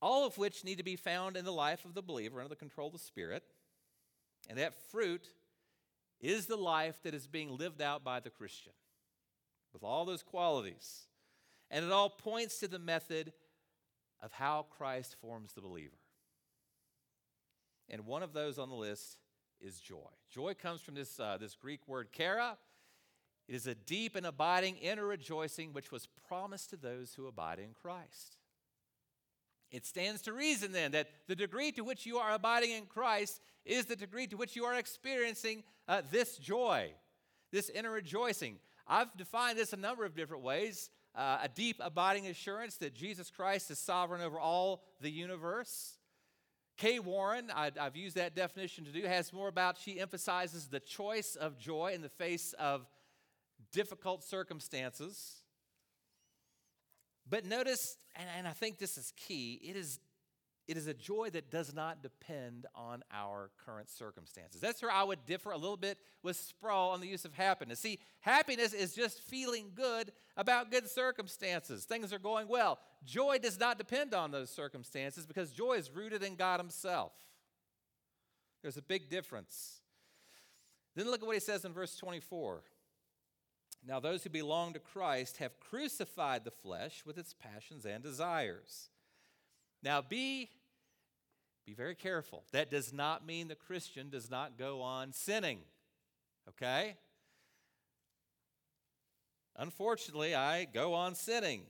All 0.00 0.26
of 0.26 0.36
which 0.36 0.64
need 0.64 0.78
to 0.78 0.84
be 0.84 0.96
found 0.96 1.36
in 1.36 1.44
the 1.44 1.52
life 1.52 1.84
of 1.84 1.94
the 1.94 2.02
believer 2.02 2.40
under 2.40 2.48
the 2.48 2.56
control 2.56 2.88
of 2.88 2.94
the 2.94 2.98
Spirit. 2.98 3.44
And 4.52 4.60
that 4.60 4.74
fruit 4.90 5.26
is 6.20 6.44
the 6.44 6.58
life 6.58 7.02
that 7.04 7.14
is 7.14 7.26
being 7.26 7.56
lived 7.56 7.80
out 7.80 8.04
by 8.04 8.20
the 8.20 8.28
Christian 8.28 8.74
with 9.72 9.82
all 9.82 10.04
those 10.04 10.22
qualities. 10.22 11.06
And 11.70 11.86
it 11.86 11.90
all 11.90 12.10
points 12.10 12.58
to 12.58 12.68
the 12.68 12.78
method 12.78 13.32
of 14.20 14.30
how 14.32 14.66
Christ 14.68 15.16
forms 15.22 15.54
the 15.54 15.62
believer. 15.62 15.96
And 17.88 18.04
one 18.04 18.22
of 18.22 18.34
those 18.34 18.58
on 18.58 18.68
the 18.68 18.74
list 18.74 19.16
is 19.58 19.80
joy. 19.80 20.10
Joy 20.30 20.52
comes 20.52 20.82
from 20.82 20.96
this, 20.96 21.18
uh, 21.18 21.38
this 21.40 21.54
Greek 21.54 21.88
word 21.88 22.08
chara. 22.12 22.58
It 23.48 23.54
is 23.54 23.66
a 23.66 23.74
deep 23.74 24.16
and 24.16 24.26
abiding 24.26 24.76
inner 24.76 25.06
rejoicing 25.06 25.72
which 25.72 25.90
was 25.90 26.08
promised 26.28 26.68
to 26.68 26.76
those 26.76 27.14
who 27.14 27.26
abide 27.26 27.58
in 27.58 27.70
Christ. 27.72 28.36
It 29.72 29.86
stands 29.86 30.20
to 30.22 30.34
reason 30.34 30.72
then 30.72 30.92
that 30.92 31.08
the 31.26 31.34
degree 31.34 31.72
to 31.72 31.82
which 31.82 32.04
you 32.04 32.18
are 32.18 32.34
abiding 32.34 32.72
in 32.72 32.84
Christ 32.84 33.40
is 33.64 33.86
the 33.86 33.96
degree 33.96 34.26
to 34.26 34.36
which 34.36 34.54
you 34.54 34.64
are 34.64 34.74
experiencing 34.74 35.64
uh, 35.88 36.02
this 36.10 36.36
joy, 36.36 36.92
this 37.50 37.70
inner 37.70 37.90
rejoicing. 37.90 38.58
I've 38.86 39.16
defined 39.16 39.58
this 39.58 39.72
a 39.72 39.78
number 39.78 40.04
of 40.04 40.14
different 40.14 40.42
ways. 40.42 40.90
Uh, 41.14 41.38
a 41.42 41.48
deep, 41.48 41.76
abiding 41.80 42.26
assurance 42.26 42.76
that 42.76 42.94
Jesus 42.94 43.30
Christ 43.30 43.70
is 43.70 43.78
sovereign 43.78 44.20
over 44.20 44.38
all 44.38 44.82
the 45.00 45.10
universe. 45.10 45.98
Kay 46.76 46.98
Warren, 46.98 47.50
I, 47.54 47.70
have 47.76 47.96
used 47.96 48.16
that 48.16 48.34
definition 48.34 48.84
to 48.86 48.90
do, 48.90 49.06
has 49.06 49.32
more 49.32 49.48
about, 49.48 49.78
she 49.78 50.00
emphasizes 50.00 50.66
the 50.66 50.80
choice 50.80 51.36
of 51.36 51.58
joy 51.58 51.92
in 51.94 52.00
the 52.00 52.08
face 52.08 52.54
of 52.58 52.86
difficult 53.72 54.24
circumstances. 54.24 55.41
But 57.32 57.46
notice, 57.46 57.96
and, 58.14 58.28
and 58.36 58.46
I 58.46 58.50
think 58.50 58.78
this 58.78 58.98
is 58.98 59.14
key, 59.16 59.58
it 59.64 59.74
is 59.74 59.98
it 60.68 60.76
is 60.76 60.86
a 60.86 60.94
joy 60.94 61.28
that 61.30 61.50
does 61.50 61.74
not 61.74 62.02
depend 62.02 62.66
on 62.74 63.02
our 63.12 63.50
current 63.64 63.90
circumstances. 63.90 64.60
That's 64.60 64.80
where 64.80 64.92
I 64.92 65.02
would 65.02 65.24
differ 65.26 65.50
a 65.50 65.56
little 65.56 65.76
bit 65.76 65.98
with 66.22 66.36
Sproul 66.36 66.90
on 66.90 67.00
the 67.00 67.08
use 67.08 67.24
of 67.24 67.34
happiness. 67.34 67.80
See, 67.80 67.98
happiness 68.20 68.72
is 68.72 68.94
just 68.94 69.20
feeling 69.22 69.72
good 69.74 70.12
about 70.36 70.70
good 70.70 70.88
circumstances. 70.88 71.84
Things 71.84 72.12
are 72.12 72.18
going 72.20 72.46
well. 72.46 72.78
Joy 73.04 73.38
does 73.38 73.58
not 73.58 73.76
depend 73.76 74.14
on 74.14 74.30
those 74.30 74.50
circumstances 74.50 75.26
because 75.26 75.50
joy 75.50 75.74
is 75.74 75.90
rooted 75.90 76.22
in 76.22 76.36
God 76.36 76.60
Himself. 76.60 77.12
There's 78.62 78.76
a 78.76 78.82
big 78.82 79.10
difference. 79.10 79.80
Then 80.94 81.06
look 81.06 81.22
at 81.22 81.26
what 81.26 81.34
he 81.34 81.40
says 81.40 81.64
in 81.64 81.72
verse 81.72 81.96
24. 81.96 82.62
Now, 83.86 83.98
those 83.98 84.22
who 84.22 84.30
belong 84.30 84.74
to 84.74 84.78
Christ 84.78 85.38
have 85.38 85.58
crucified 85.58 86.44
the 86.44 86.52
flesh 86.52 87.02
with 87.04 87.18
its 87.18 87.34
passions 87.34 87.84
and 87.84 88.02
desires. 88.02 88.90
Now, 89.82 90.00
be, 90.00 90.50
be 91.66 91.74
very 91.74 91.96
careful. 91.96 92.44
That 92.52 92.70
does 92.70 92.92
not 92.92 93.26
mean 93.26 93.48
the 93.48 93.56
Christian 93.56 94.08
does 94.08 94.30
not 94.30 94.56
go 94.56 94.80
on 94.82 95.12
sinning, 95.12 95.58
okay? 96.48 96.96
Unfortunately, 99.56 100.34
I 100.34 100.64
go 100.64 100.94
on 100.94 101.16
sinning. 101.16 101.62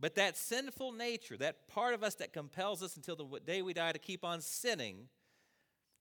But 0.00 0.16
that 0.16 0.36
sinful 0.36 0.90
nature, 0.90 1.36
that 1.36 1.68
part 1.68 1.94
of 1.94 2.02
us 2.02 2.16
that 2.16 2.32
compels 2.32 2.82
us 2.82 2.96
until 2.96 3.14
the 3.14 3.40
day 3.46 3.62
we 3.62 3.72
die 3.72 3.92
to 3.92 4.00
keep 4.00 4.24
on 4.24 4.40
sinning, 4.40 5.08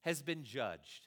has 0.01 0.23
been 0.23 0.43
judged. 0.43 1.05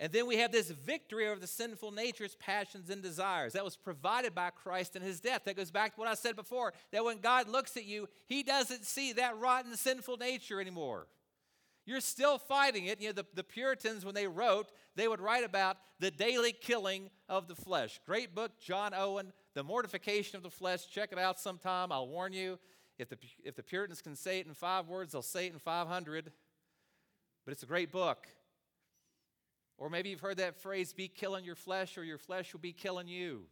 And 0.00 0.10
then 0.10 0.26
we 0.26 0.38
have 0.38 0.50
this 0.50 0.70
victory 0.70 1.28
over 1.28 1.38
the 1.38 1.46
sinful 1.46 1.90
nature's 1.90 2.34
passions 2.36 2.88
and 2.88 3.02
desires. 3.02 3.52
That 3.52 3.64
was 3.66 3.76
provided 3.76 4.34
by 4.34 4.48
Christ 4.48 4.96
in 4.96 5.02
his 5.02 5.20
death. 5.20 5.44
That 5.44 5.58
goes 5.58 5.70
back 5.70 5.94
to 5.94 6.00
what 6.00 6.08
I 6.08 6.14
said 6.14 6.36
before 6.36 6.72
that 6.90 7.04
when 7.04 7.18
God 7.18 7.50
looks 7.50 7.76
at 7.76 7.84
you, 7.84 8.08
he 8.26 8.42
doesn't 8.42 8.86
see 8.86 9.12
that 9.12 9.38
rotten 9.38 9.76
sinful 9.76 10.16
nature 10.16 10.58
anymore. 10.58 11.06
You're 11.84 12.00
still 12.00 12.38
fighting 12.38 12.86
it. 12.86 12.98
You 12.98 13.08
know, 13.08 13.12
the, 13.12 13.26
the 13.34 13.44
Puritans, 13.44 14.06
when 14.06 14.14
they 14.14 14.26
wrote, 14.26 14.72
they 14.96 15.06
would 15.06 15.20
write 15.20 15.44
about 15.44 15.76
the 15.98 16.10
daily 16.10 16.52
killing 16.52 17.10
of 17.28 17.46
the 17.46 17.54
flesh. 17.54 18.00
Great 18.06 18.34
book, 18.34 18.52
John 18.58 18.94
Owen, 18.94 19.34
The 19.52 19.62
Mortification 19.62 20.38
of 20.38 20.42
the 20.42 20.50
Flesh. 20.50 20.88
Check 20.88 21.12
it 21.12 21.18
out 21.18 21.38
sometime. 21.38 21.92
I'll 21.92 22.08
warn 22.08 22.32
you. 22.32 22.58
If 22.98 23.10
the, 23.10 23.18
if 23.44 23.54
the 23.54 23.62
Puritans 23.62 24.00
can 24.00 24.16
say 24.16 24.40
it 24.40 24.46
in 24.46 24.54
five 24.54 24.88
words, 24.88 25.12
they'll 25.12 25.20
say 25.20 25.46
it 25.46 25.52
in 25.52 25.58
500. 25.58 26.32
But 27.44 27.52
it's 27.52 27.62
a 27.62 27.66
great 27.66 27.92
book. 27.92 28.26
Or 29.80 29.88
maybe 29.88 30.10
you've 30.10 30.20
heard 30.20 30.36
that 30.36 30.60
phrase, 30.60 30.92
be 30.92 31.08
killing 31.08 31.42
your 31.42 31.54
flesh, 31.54 31.96
or 31.96 32.04
your 32.04 32.18
flesh 32.18 32.52
will 32.52 32.60
be 32.60 32.74
killing 32.74 33.08
you. 33.08 33.46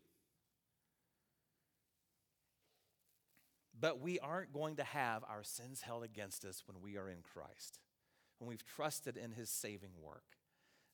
But 3.81 4.01
we 4.01 4.19
aren't 4.19 4.53
going 4.53 4.77
to 4.77 4.85
have 4.85 5.25
our 5.27 5.43
sins 5.43 5.81
held 5.81 6.05
against 6.05 6.45
us 6.45 6.63
when 6.67 6.83
we 6.83 6.99
are 6.99 7.09
in 7.09 7.23
Christ, 7.23 7.81
when 8.39 8.49
we've 8.49 8.65
trusted 8.65 9.17
in 9.17 9.33
his 9.33 9.49
saving 9.49 9.93
work. 10.03 10.37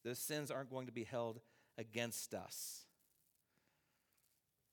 Those 0.05 0.21
sins 0.21 0.53
aren't 0.53 0.71
going 0.71 0.87
to 0.87 0.93
be 0.93 1.05
held 1.05 1.41
against 1.77 2.33
us. 2.33 2.83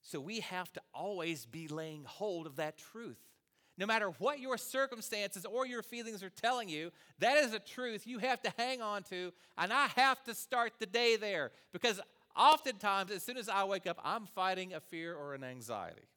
So 0.04 0.20
we 0.20 0.42
have 0.42 0.72
to 0.74 0.82
always 0.94 1.48
be 1.48 1.70
laying 1.70 2.04
hold 2.04 2.46
of 2.46 2.58
that 2.58 2.78
truth. 2.78 3.31
No 3.78 3.86
matter 3.86 4.10
what 4.20 4.40
your 4.40 4.58
circumstances 4.58 5.46
or 5.46 5.66
your 5.66 5.82
feelings 5.82 6.22
are 6.24 6.30
telling 6.30 6.70
you, 6.70 6.92
that 7.20 7.38
is 7.38 7.54
a 7.54 7.60
truth 7.60 8.06
you 8.06 8.20
have 8.20 8.42
to 8.44 8.54
hang 8.58 8.82
on 8.82 9.04
to. 9.04 9.32
And 9.58 9.72
I 9.72 9.88
have 9.96 10.24
to 10.26 10.36
start 10.36 10.74
the 10.80 10.86
day 10.86 11.16
there 11.16 11.52
because 11.72 12.00
oftentimes, 12.36 13.12
as 13.12 13.24
soon 13.24 13.38
as 13.38 13.50
I 13.50 13.64
wake 13.64 13.88
up, 13.88 14.00
I'm 14.04 14.26
fighting 14.26 14.74
a 14.74 14.80
fear 14.80 15.16
or 15.16 15.34
an 15.34 15.44
anxiety. 15.44 16.08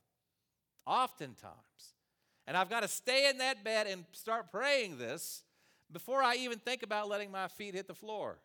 Oftentimes. 0.87 1.55
And 2.47 2.57
I've 2.57 2.69
got 2.69 2.81
to 2.81 2.88
stay 2.88 3.31
in 3.31 3.38
that 3.38 3.64
bed 3.64 3.87
and 3.87 4.05
start 4.12 4.51
praying 4.51 4.99
this 4.99 5.45
before 5.90 6.23
I 6.23 6.35
even 6.37 6.59
think 6.59 6.83
about 6.83 7.09
letting 7.09 7.31
my 7.31 7.49
feet 7.49 7.75
hit 7.75 7.87
the 7.87 7.95
floor. 7.95 8.38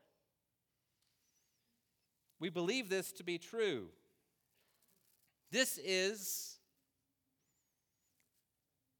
We 2.39 2.49
believe 2.49 2.89
this 2.89 3.11
to 3.13 3.23
be 3.23 3.37
true. 3.37 3.87
This 5.51 5.77
is 5.83 6.58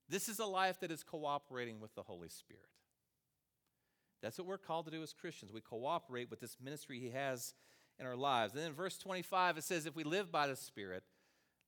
this 0.10 0.28
is 0.28 0.40
a 0.40 0.46
life 0.46 0.80
that 0.80 0.92
is 0.92 1.04
cooperating 1.04 1.80
with 1.80 1.94
the 1.96 2.04
Holy 2.04 2.30
Spirit. 2.30 2.64
That's 4.22 4.38
what 4.38 4.48
we're 4.48 4.58
called 4.58 4.86
to 4.86 4.92
do 4.92 5.02
as 5.02 5.14
Christians. 5.14 5.54
We 5.54 5.62
cooperate 5.62 6.30
with 6.30 6.42
this 6.42 6.58
ministry 6.62 7.00
He 7.00 7.12
has 7.12 7.54
in 8.00 8.06
our 8.06 8.16
lives. 8.16 8.54
And 8.54 8.62
then 8.62 8.70
in 8.70 8.76
verse 8.76 8.98
25, 8.98 9.58
it 9.58 9.64
says, 9.64 9.86
If 9.86 9.96
we 9.96 10.04
live 10.04 10.32
by 10.32 10.48
the 10.48 10.56
Spirit, 10.56 11.04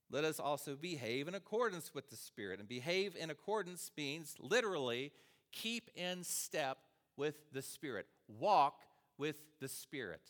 let 0.10 0.25
us 0.25 0.39
also 0.39 0.75
behave 0.75 1.27
in 1.27 1.36
accordance 1.36 1.93
with 1.93 2.10
the 2.10 2.17
Spirit. 2.17 2.60
And 2.60 2.67
behave 2.67 3.15
in 3.15 3.30
accordance 3.30 3.91
means 3.95 4.36
literally 4.39 5.12
keep 5.51 5.89
in 5.95 6.23
step 6.23 6.80
with 7.15 7.36
the 7.54 7.62
Spirit, 7.62 8.08
walk 8.27 8.82
with 9.17 9.38
the 9.60 9.69
Spirit. 9.69 10.21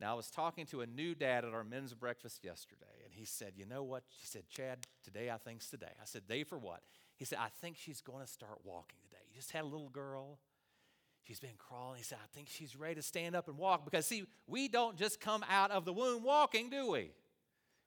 Now, 0.00 0.12
I 0.12 0.14
was 0.14 0.30
talking 0.30 0.64
to 0.66 0.80
a 0.80 0.86
new 0.86 1.14
dad 1.14 1.44
at 1.44 1.52
our 1.52 1.64
men's 1.64 1.92
breakfast 1.92 2.42
yesterday, 2.42 2.86
he 3.20 3.26
said, 3.26 3.52
You 3.54 3.66
know 3.66 3.82
what? 3.82 4.02
He 4.08 4.26
said, 4.26 4.44
Chad, 4.48 4.78
today 5.04 5.30
I 5.30 5.36
think's 5.36 5.68
today. 5.68 5.92
I 6.00 6.06
said, 6.06 6.26
Day 6.26 6.42
for 6.42 6.58
what? 6.58 6.80
He 7.16 7.26
said, 7.26 7.38
I 7.38 7.48
think 7.60 7.76
she's 7.76 8.00
going 8.00 8.24
to 8.24 8.26
start 8.26 8.60
walking 8.64 8.98
today. 9.02 9.20
You 9.28 9.36
just 9.36 9.52
had 9.52 9.62
a 9.62 9.66
little 9.66 9.90
girl. 9.90 10.38
She's 11.22 11.38
been 11.38 11.58
crawling. 11.58 11.98
He 11.98 12.02
said, 12.02 12.16
I 12.22 12.26
think 12.34 12.48
she's 12.48 12.74
ready 12.74 12.94
to 12.94 13.02
stand 13.02 13.36
up 13.36 13.46
and 13.46 13.58
walk. 13.58 13.84
Because, 13.84 14.06
see, 14.06 14.24
we 14.46 14.68
don't 14.68 14.96
just 14.96 15.20
come 15.20 15.44
out 15.50 15.70
of 15.70 15.84
the 15.84 15.92
womb 15.92 16.24
walking, 16.24 16.70
do 16.70 16.90
we? 16.90 17.10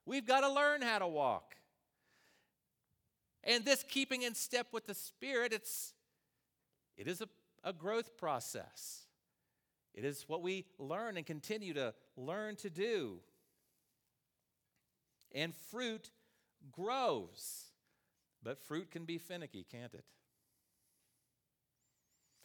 We've 0.06 0.24
got 0.24 0.42
to 0.42 0.52
learn 0.52 0.82
how 0.82 1.00
to 1.00 1.08
walk. 1.08 1.56
And 3.42 3.64
this 3.64 3.82
keeping 3.82 4.22
in 4.22 4.34
step 4.34 4.68
with 4.70 4.86
the 4.86 4.94
Spirit, 4.94 5.52
it's, 5.52 5.94
it 6.96 7.08
is 7.08 7.20
a, 7.20 7.28
a 7.64 7.72
growth 7.72 8.16
process. 8.16 9.00
It 9.94 10.04
is 10.04 10.24
what 10.28 10.42
we 10.42 10.66
learn 10.78 11.16
and 11.16 11.26
continue 11.26 11.74
to 11.74 11.92
learn 12.16 12.54
to 12.56 12.70
do. 12.70 13.18
And 15.34 15.54
fruit 15.70 16.10
grows. 16.70 17.64
But 18.42 18.58
fruit 18.58 18.90
can 18.90 19.04
be 19.04 19.18
finicky, 19.18 19.66
can't 19.70 19.92
it? 19.94 20.04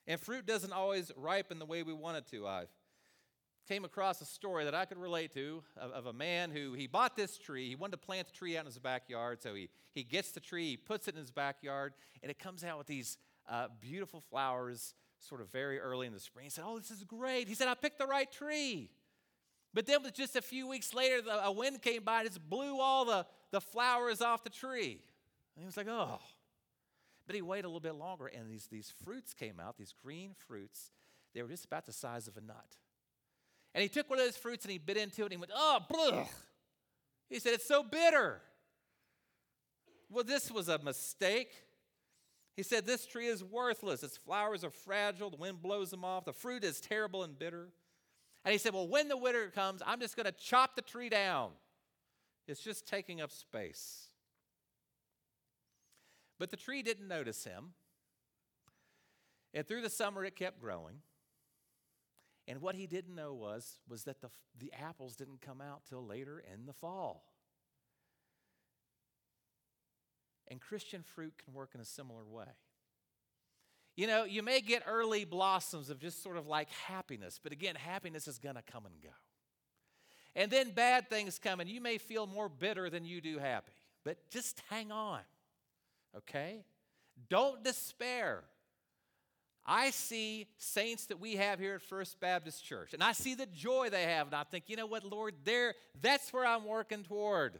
And 0.07 0.19
fruit 0.19 0.45
doesn't 0.45 0.73
always 0.73 1.11
ripen 1.15 1.59
the 1.59 1.65
way 1.65 1.83
we 1.83 1.93
want 1.93 2.17
it 2.17 2.25
to. 2.31 2.47
I 2.47 2.65
came 3.67 3.85
across 3.85 4.19
a 4.21 4.25
story 4.25 4.65
that 4.65 4.73
I 4.73 4.85
could 4.85 4.97
relate 4.97 5.31
to 5.35 5.61
of, 5.77 5.91
of, 5.91 6.05
a 6.07 6.13
man 6.13 6.49
who 6.49 6.73
he 6.73 6.87
bought 6.87 7.15
this 7.15 7.37
tree. 7.37 7.69
He 7.69 7.75
wanted 7.75 7.91
to 7.91 7.97
plant 7.97 8.25
the 8.25 8.33
tree 8.33 8.57
out 8.57 8.61
in 8.61 8.65
his 8.65 8.79
backyard. 8.79 9.43
So 9.43 9.53
he, 9.53 9.69
he 9.91 10.03
gets 10.03 10.31
the 10.31 10.39
tree, 10.39 10.69
he 10.69 10.77
puts 10.77 11.07
it 11.07 11.13
in 11.13 11.21
his 11.21 11.29
backyard, 11.29 11.93
and 12.23 12.31
it 12.31 12.39
comes 12.39 12.63
out 12.63 12.79
with 12.79 12.87
these 12.87 13.19
uh, 13.47 13.67
beautiful 13.79 14.21
flowers 14.21 14.95
sort 15.19 15.41
of 15.41 15.51
very 15.51 15.79
early 15.79 16.07
in 16.07 16.13
the 16.13 16.19
spring. 16.19 16.45
He 16.45 16.49
said, 16.49 16.63
Oh, 16.65 16.79
this 16.79 16.89
is 16.89 17.03
great. 17.03 17.47
He 17.47 17.53
said, 17.53 17.67
I 17.67 17.75
picked 17.75 17.99
the 17.99 18.07
right 18.07 18.31
tree. 18.31 18.89
But 19.73 19.85
then, 19.85 19.99
just 20.13 20.35
a 20.35 20.41
few 20.41 20.67
weeks 20.67 20.93
later, 20.93 21.21
the, 21.21 21.45
a 21.45 21.51
wind 21.51 21.81
came 21.81 22.03
by 22.03 22.21
and 22.21 22.29
just 22.29 22.49
blew 22.49 22.79
all 22.79 23.05
the, 23.05 23.25
the 23.51 23.61
flowers 23.61 24.21
off 24.21 24.43
the 24.43 24.49
tree. 24.49 24.99
And 25.55 25.61
he 25.61 25.65
was 25.65 25.77
like, 25.77 25.87
Oh. 25.87 26.19
But 27.27 27.35
he 27.35 27.43
waited 27.43 27.65
a 27.65 27.67
little 27.67 27.79
bit 27.79 27.93
longer, 27.93 28.25
and 28.25 28.49
these, 28.49 28.65
these 28.71 28.91
fruits 29.05 29.35
came 29.35 29.59
out, 29.59 29.77
these 29.77 29.93
green 30.03 30.31
fruits. 30.47 30.89
They 31.35 31.43
were 31.43 31.47
just 31.47 31.65
about 31.65 31.85
the 31.85 31.93
size 31.93 32.27
of 32.27 32.37
a 32.37 32.41
nut. 32.41 32.75
And 33.75 33.83
he 33.83 33.87
took 33.87 34.09
one 34.09 34.17
of 34.17 34.25
those 34.25 34.37
fruits 34.37 34.65
and 34.65 34.71
he 34.71 34.77
bit 34.77 34.97
into 34.97 35.21
it 35.21 35.25
and 35.25 35.33
he 35.33 35.37
went, 35.37 35.51
Oh, 35.55 35.79
bleh. 35.91 36.27
He 37.29 37.39
said, 37.39 37.53
It's 37.53 37.67
so 37.67 37.83
bitter. 37.83 38.41
Well, 40.09 40.23
this 40.23 40.49
was 40.49 40.69
a 40.69 40.79
mistake. 40.79 41.51
He 42.55 42.63
said, 42.63 42.85
This 42.85 43.05
tree 43.05 43.27
is 43.27 43.43
worthless. 43.43 44.01
Its 44.01 44.17
flowers 44.17 44.63
are 44.63 44.71
fragile. 44.71 45.29
The 45.29 45.37
wind 45.37 45.61
blows 45.61 45.91
them 45.91 46.03
off. 46.03 46.25
The 46.25 46.33
fruit 46.33 46.63
is 46.63 46.81
terrible 46.81 47.23
and 47.23 47.37
bitter. 47.37 47.69
And 48.45 48.51
he 48.51 48.57
said, 48.57 48.73
Well, 48.73 48.87
when 48.87 49.07
the 49.07 49.17
winter 49.17 49.49
comes, 49.49 49.81
I'm 49.85 49.99
just 49.99 50.15
going 50.15 50.25
to 50.25 50.31
chop 50.31 50.75
the 50.75 50.81
tree 50.81 51.09
down. 51.09 51.51
It's 52.47 52.61
just 52.61 52.87
taking 52.87 53.21
up 53.21 53.31
space. 53.31 54.07
But 56.39 56.49
the 56.49 56.57
tree 56.57 56.81
didn't 56.81 57.07
notice 57.07 57.43
him. 57.43 57.73
And 59.53 59.67
through 59.67 59.81
the 59.81 59.89
summer, 59.89 60.23
it 60.23 60.35
kept 60.35 60.61
growing. 60.61 61.01
And 62.47 62.61
what 62.61 62.75
he 62.75 62.87
didn't 62.87 63.13
know 63.13 63.33
was, 63.33 63.79
was 63.87 64.03
that 64.05 64.21
the, 64.21 64.29
the 64.57 64.71
apples 64.73 65.15
didn't 65.15 65.41
come 65.41 65.61
out 65.61 65.81
till 65.87 66.03
later 66.05 66.43
in 66.51 66.65
the 66.65 66.73
fall. 66.73 67.25
And 70.47 70.59
Christian 70.59 71.03
fruit 71.03 71.33
can 71.43 71.53
work 71.53 71.71
in 71.75 71.81
a 71.81 71.85
similar 71.85 72.25
way. 72.25 72.45
You 73.99 74.07
know, 74.07 74.23
you 74.23 74.43
may 74.43 74.61
get 74.61 74.83
early 74.87 75.25
blossoms 75.25 75.89
of 75.89 75.99
just 75.99 76.23
sort 76.23 76.37
of 76.37 76.47
like 76.47 76.69
happiness, 76.69 77.39
but 77.41 77.51
again, 77.51 77.75
happiness 77.75 78.27
is 78.27 78.39
going 78.39 78.55
to 78.55 78.61
come 78.61 78.85
and 78.85 78.95
go. 79.01 79.09
And 80.35 80.49
then 80.49 80.71
bad 80.71 81.09
things 81.09 81.37
come, 81.37 81.59
and 81.59 81.69
you 81.69 81.81
may 81.81 81.97
feel 81.97 82.25
more 82.25 82.47
bitter 82.47 82.89
than 82.89 83.03
you 83.03 83.19
do 83.19 83.39
happy. 83.39 83.73
But 84.05 84.17
just 84.29 84.61
hang 84.69 84.91
on 84.91 85.19
okay? 86.17 86.63
Don't 87.29 87.63
despair. 87.63 88.43
I 89.65 89.91
see 89.91 90.47
saints 90.57 91.05
that 91.07 91.19
we 91.19 91.35
have 91.35 91.59
here 91.59 91.75
at 91.75 91.81
First 91.81 92.19
Baptist 92.19 92.63
Church, 92.63 92.93
and 92.93 93.03
I 93.03 93.11
see 93.11 93.35
the 93.35 93.45
joy 93.45 93.89
they 93.89 94.03
have, 94.03 94.27
and 94.27 94.35
I 94.35 94.43
think, 94.43 94.65
you 94.67 94.75
know 94.75 94.87
what, 94.87 95.03
Lord, 95.03 95.35
there, 95.43 95.75
that's 96.01 96.33
where 96.33 96.45
I'm 96.45 96.65
working 96.65 97.03
toward. 97.03 97.59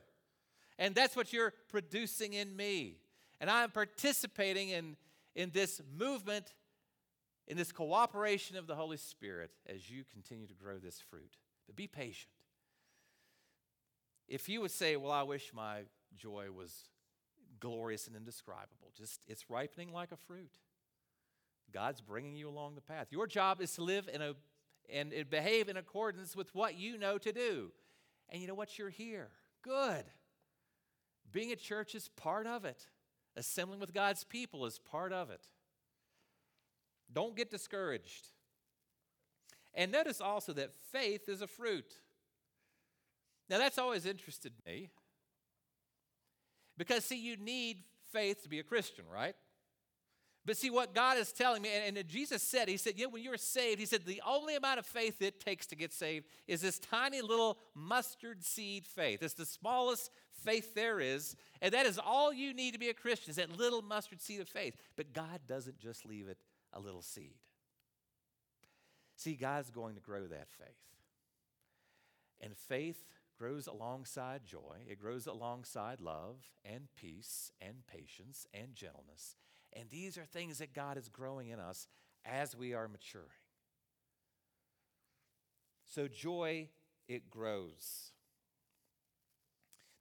And 0.77 0.95
that's 0.95 1.15
what 1.15 1.33
you're 1.33 1.53
producing 1.67 2.33
in 2.33 2.55
me. 2.55 2.95
And 3.41 3.49
I'm 3.49 3.69
participating 3.69 4.69
in, 4.69 4.95
in 5.39 5.51
this 5.51 5.81
movement, 5.97 6.53
in 7.47 7.55
this 7.55 7.71
cooperation 7.71 8.57
of 8.57 8.67
the 8.67 8.75
Holy 8.75 8.97
Spirit 8.97 9.51
as 9.65 9.89
you 9.89 10.03
continue 10.11 10.45
to 10.45 10.53
grow 10.53 10.77
this 10.77 10.99
fruit. 10.99 11.37
But 11.65 11.77
be 11.77 11.87
patient. 11.87 12.33
If 14.27 14.49
you 14.49 14.59
would 14.59 14.71
say, 14.71 14.97
Well, 14.97 15.13
I 15.13 15.23
wish 15.23 15.53
my 15.53 15.83
joy 16.17 16.47
was 16.53 16.89
glorious 17.61 18.05
and 18.05 18.17
indescribable. 18.17 18.91
Just 18.97 19.21
it's 19.27 19.49
ripening 19.49 19.93
like 19.93 20.11
a 20.11 20.17
fruit. 20.17 20.51
God's 21.73 22.01
bringing 22.01 22.35
you 22.35 22.49
along 22.49 22.75
the 22.75 22.81
path. 22.81 23.07
Your 23.09 23.25
job 23.25 23.61
is 23.61 23.71
to 23.75 23.83
live 23.83 24.09
in 24.13 24.21
a 24.21 24.33
and 24.91 25.13
behave 25.29 25.69
in 25.69 25.77
accordance 25.77 26.35
with 26.35 26.53
what 26.53 26.75
you 26.75 26.97
know 26.97 27.17
to 27.17 27.31
do. 27.31 27.71
And 28.27 28.41
you 28.41 28.47
know 28.47 28.55
what? 28.55 28.77
You're 28.77 28.89
here. 28.89 29.29
Good. 29.61 30.03
Being 31.31 31.53
at 31.53 31.59
church 31.59 31.95
is 31.95 32.09
part 32.09 32.45
of 32.45 32.65
it. 32.65 32.87
Assembling 33.39 33.79
with 33.79 33.93
God's 33.93 34.25
people 34.25 34.65
is 34.65 34.79
part 34.79 35.13
of 35.13 35.29
it. 35.29 35.47
Don't 37.11 37.37
get 37.37 37.49
discouraged. 37.49 38.27
And 39.73 39.91
notice 39.93 40.19
also 40.19 40.51
that 40.53 40.73
faith 40.91 41.29
is 41.29 41.41
a 41.41 41.47
fruit. 41.47 41.93
Now, 43.49 43.57
that's 43.57 43.77
always 43.77 44.05
interested 44.05 44.51
me 44.67 44.89
because, 46.77 47.05
see, 47.05 47.17
you 47.17 47.37
need 47.37 47.83
faith 48.11 48.43
to 48.43 48.49
be 48.49 48.59
a 48.59 48.63
Christian, 48.63 49.05
right? 49.11 49.35
But 50.45 50.57
see, 50.57 50.69
what 50.69 50.95
God 50.95 51.17
is 51.17 51.31
telling 51.31 51.61
me, 51.61 51.69
and, 51.73 51.97
and, 51.97 52.07
Jesus 52.07 52.41
said, 52.41 52.69
He 52.69 52.77
said, 52.77 52.93
yeah, 52.95 53.07
when 53.07 53.23
you're 53.23 53.37
saved, 53.37 53.79
He 53.79 53.85
said, 53.85 54.05
the 54.05 54.21
only 54.25 54.55
amount 54.55 54.79
of 54.79 54.85
faith 54.85 55.21
it 55.21 55.39
takes 55.39 55.67
to 55.67 55.75
get 55.75 55.93
saved 55.93 56.25
is 56.47 56.61
this 56.61 56.79
tiny 56.79 57.21
little 57.21 57.57
mustard 57.75 58.43
seed 58.43 58.87
faith. 58.87 59.21
It's 59.21 59.33
the 59.33 59.45
smallest 59.45 60.11
faith 60.31 60.73
there 60.73 60.99
is, 60.99 61.35
and 61.61 61.73
that 61.73 61.85
is 61.85 61.99
all 61.99 62.33
you 62.33 62.53
need 62.53 62.71
to 62.71 62.79
be 62.79 62.89
a 62.89 62.93
Christian, 62.93 63.31
is 63.31 63.35
that 63.35 63.57
little 63.57 63.81
mustard 63.81 64.21
seed 64.21 64.39
of 64.39 64.47
faith. 64.47 64.75
But 64.95 65.13
God 65.13 65.41
doesn't 65.47 65.77
just 65.77 66.05
leave 66.05 66.27
it 66.27 66.37
a 66.73 66.79
little 66.79 67.01
seed. 67.01 67.35
See, 69.17 69.33
God's 69.33 69.69
going 69.69 69.95
to 69.95 70.01
grow 70.01 70.25
that 70.27 70.47
faith. 70.57 70.69
And 72.41 72.55
faith 72.55 73.03
grows 73.37 73.67
alongside 73.67 74.45
joy, 74.45 74.77
it 74.87 74.99
grows 74.99 75.27
alongside 75.27 76.01
love 76.01 76.37
and 76.65 76.87
peace 76.95 77.51
and 77.61 77.85
patience 77.87 78.47
and 78.53 78.75
gentleness. 78.75 79.35
And 79.73 79.89
these 79.89 80.17
are 80.17 80.25
things 80.25 80.59
that 80.59 80.73
God 80.73 80.97
is 80.97 81.09
growing 81.09 81.49
in 81.49 81.59
us 81.59 81.87
as 82.25 82.55
we 82.55 82.73
are 82.73 82.87
maturing. 82.87 83.27
So, 85.85 86.07
joy, 86.07 86.69
it 87.07 87.29
grows. 87.29 88.11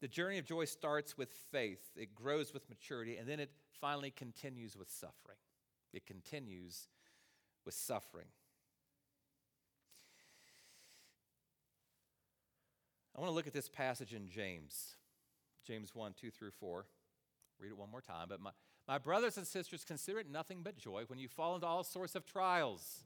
The 0.01 0.09
journey 0.09 0.39
of 0.39 0.45
joy 0.45 0.65
starts 0.67 1.19
with 1.19 1.33
faith, 1.51 1.83
it 1.97 2.15
grows 2.15 2.55
with 2.55 2.69
maturity, 2.69 3.17
and 3.17 3.29
then 3.29 3.41
it 3.41 3.51
finally 3.81 4.11
continues 4.11 4.77
with 4.77 4.91
suffering. 4.91 5.39
It 5.93 6.07
continues 6.07 6.89
with 7.65 7.75
suffering. 7.75 8.27
I 13.17 13.21
want 13.21 13.31
to 13.33 13.35
look 13.35 13.49
at 13.49 13.53
this 13.53 13.69
passage 13.69 14.15
in 14.15 14.29
James, 14.29 14.95
James 15.67 15.93
1 15.93 16.15
2 16.21 16.31
through 16.31 16.53
4. 16.53 16.87
Read 17.59 17.71
it 17.71 17.77
one 17.77 17.91
more 17.91 18.01
time. 18.01 18.27
But 18.29 18.41
my, 18.41 18.51
my 18.89 18.99
brothers 18.99 19.37
and 19.37 19.47
sisters, 19.47 19.85
consider 19.85 20.19
it 20.19 20.31
nothing 20.31 20.63
but 20.63 20.79
joy 20.79 21.05
when 21.09 21.19
you 21.19 21.29
fall 21.29 21.55
into 21.55 21.67
all 21.67 21.85
sorts 21.85 22.15
of 22.15 22.25
trials, 22.25 23.05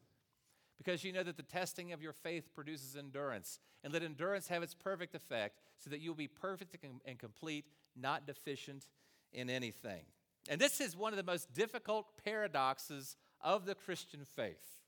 because 0.78 1.02
you 1.02 1.12
know 1.12 1.24
that 1.24 1.36
the 1.36 1.42
testing 1.42 1.92
of 1.92 2.00
your 2.00 2.12
faith 2.12 2.54
produces 2.54 2.96
endurance. 2.96 3.58
And 3.84 3.92
let 3.92 4.04
endurance 4.04 4.46
have 4.46 4.62
its 4.62 4.74
perfect 4.74 5.16
effect, 5.16 5.58
so 5.78 5.90
that 5.90 6.00
you'll 6.00 6.14
be 6.14 6.28
perfect 6.28 6.76
and 7.04 7.18
complete, 7.18 7.64
not 8.00 8.28
deficient 8.28 8.86
in 9.32 9.50
anything. 9.50 10.04
And 10.48 10.60
this 10.60 10.80
is 10.80 10.96
one 10.96 11.12
of 11.12 11.16
the 11.16 11.24
most 11.24 11.52
difficult 11.52 12.06
paradoxes 12.24 13.16
of 13.40 13.66
the 13.66 13.74
Christian 13.74 14.20
faith 14.24 14.78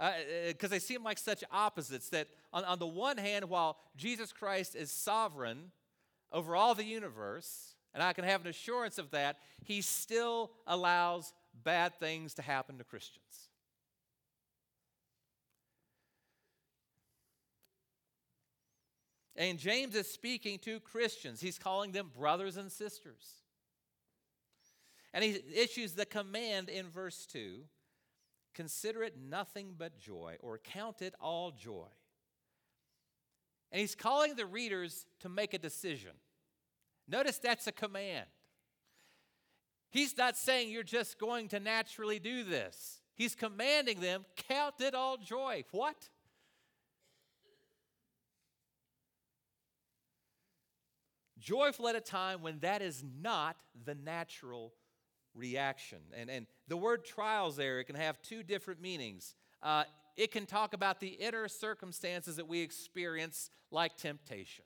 because 0.00 0.62
uh, 0.62 0.66
uh 0.66 0.68
they 0.68 0.78
seem 0.78 1.04
like 1.04 1.18
such 1.18 1.44
opposites 1.50 2.08
that 2.08 2.28
on, 2.52 2.64
on 2.64 2.78
the 2.78 2.86
one 2.86 3.18
hand 3.18 3.44
while 3.44 3.76
jesus 3.96 4.32
christ 4.32 4.74
is 4.74 4.90
sovereign 4.90 5.70
over 6.32 6.56
all 6.56 6.74
the 6.74 6.84
universe 6.84 7.74
and 7.94 8.02
i 8.02 8.12
can 8.12 8.24
have 8.24 8.42
an 8.42 8.48
assurance 8.48 8.98
of 8.98 9.10
that 9.10 9.38
he 9.62 9.80
still 9.80 10.50
allows 10.66 11.32
bad 11.64 11.94
things 11.98 12.34
to 12.34 12.42
happen 12.42 12.78
to 12.78 12.84
christians 12.84 13.48
and 19.36 19.58
james 19.58 19.94
is 19.94 20.10
speaking 20.10 20.58
to 20.58 20.80
christians 20.80 21.40
he's 21.40 21.58
calling 21.58 21.92
them 21.92 22.10
brothers 22.16 22.56
and 22.56 22.70
sisters 22.70 23.34
and 25.12 25.24
he 25.24 25.40
issues 25.54 25.92
the 25.92 26.06
command 26.06 26.68
in 26.68 26.88
verse 26.88 27.26
2 27.26 27.62
Consider 28.54 29.02
it 29.04 29.14
nothing 29.16 29.74
but 29.78 29.98
joy, 29.98 30.36
or 30.40 30.58
count 30.58 31.02
it 31.02 31.14
all 31.20 31.52
joy. 31.52 31.86
And 33.70 33.80
he's 33.80 33.94
calling 33.94 34.34
the 34.34 34.46
readers 34.46 35.06
to 35.20 35.28
make 35.28 35.54
a 35.54 35.58
decision. 35.58 36.10
Notice 37.10 37.38
that's 37.38 37.66
a 37.66 37.72
command. 37.72 38.26
He's 39.90 40.16
not 40.16 40.36
saying 40.36 40.70
you're 40.70 40.84
just 40.84 41.18
going 41.18 41.48
to 41.48 41.58
naturally 41.58 42.20
do 42.20 42.44
this. 42.44 43.00
He's 43.16 43.34
commanding 43.34 44.00
them, 44.00 44.24
count 44.48 44.76
it 44.80 44.94
all 44.94 45.16
joy. 45.16 45.64
What? 45.72 46.08
Joyful 51.40 51.88
at 51.88 51.96
a 51.96 52.00
time 52.00 52.42
when 52.42 52.60
that 52.60 52.80
is 52.80 53.02
not 53.20 53.56
the 53.84 53.96
natural 53.96 54.72
reaction. 55.34 55.98
And, 56.16 56.30
and 56.30 56.46
the 56.68 56.76
word 56.76 57.04
trials 57.04 57.56
there, 57.56 57.80
it 57.80 57.84
can 57.84 57.96
have 57.96 58.22
two 58.22 58.42
different 58.42 58.80
meanings. 58.80 59.34
Uh, 59.62 59.84
it 60.16 60.30
can 60.30 60.46
talk 60.46 60.74
about 60.74 61.00
the 61.00 61.08
inner 61.08 61.48
circumstances 61.48 62.36
that 62.36 62.46
we 62.46 62.60
experience, 62.60 63.50
like 63.70 63.96
temptation. 63.96 64.64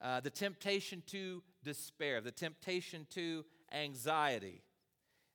Uh, 0.00 0.20
the 0.20 0.30
temptation 0.30 1.02
to 1.06 1.42
despair, 1.62 2.20
the 2.20 2.30
temptation 2.30 3.06
to 3.10 3.44
anxiety, 3.72 4.62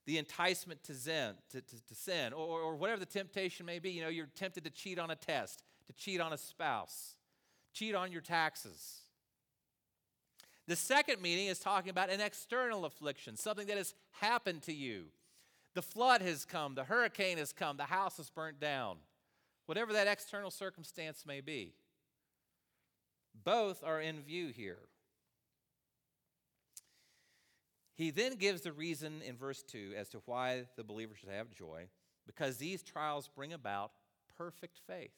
the 0.05 0.17
enticement 0.17 0.83
to, 0.83 0.93
zen, 0.93 1.35
to, 1.49 1.61
to, 1.61 1.85
to 1.87 1.95
sin, 1.95 2.33
or, 2.33 2.61
or 2.61 2.75
whatever 2.75 2.99
the 2.99 3.05
temptation 3.05 3.65
may 3.65 3.79
be. 3.79 3.91
You 3.91 4.03
know, 4.03 4.09
you're 4.09 4.27
tempted 4.35 4.63
to 4.63 4.69
cheat 4.69 4.99
on 4.99 5.11
a 5.11 5.15
test, 5.15 5.63
to 5.87 5.93
cheat 5.93 6.21
on 6.21 6.33
a 6.33 6.37
spouse, 6.37 7.15
cheat 7.73 7.95
on 7.95 8.11
your 8.11 8.21
taxes. 8.21 9.01
The 10.67 10.75
second 10.75 11.19
meaning 11.21 11.47
is 11.47 11.57
talking 11.57 11.89
about 11.89 12.11
an 12.11 12.21
external 12.21 12.85
affliction, 12.85 13.35
something 13.35 13.65
that 13.67 13.77
has 13.77 13.95
happened 14.11 14.61
to 14.63 14.73
you. 14.73 15.05
The 15.73 15.81
flood 15.81 16.21
has 16.21 16.45
come, 16.45 16.75
the 16.75 16.83
hurricane 16.83 17.37
has 17.37 17.53
come, 17.53 17.77
the 17.77 17.83
house 17.85 18.17
has 18.17 18.29
burnt 18.29 18.59
down, 18.59 18.97
whatever 19.65 19.93
that 19.93 20.07
external 20.07 20.51
circumstance 20.51 21.25
may 21.25 21.41
be. 21.41 21.73
Both 23.43 23.83
are 23.83 24.01
in 24.01 24.21
view 24.21 24.47
here. 24.47 24.79
He 27.95 28.11
then 28.11 28.35
gives 28.35 28.61
the 28.61 28.71
reason 28.71 29.21
in 29.25 29.35
verse 29.35 29.61
2 29.63 29.93
as 29.97 30.07
to 30.09 30.21
why 30.25 30.65
the 30.77 30.83
believer 30.83 31.15
should 31.15 31.29
have 31.29 31.53
joy 31.53 31.87
because 32.25 32.57
these 32.57 32.81
trials 32.81 33.29
bring 33.35 33.51
about 33.51 33.91
perfect 34.37 34.79
faith. 34.87 35.11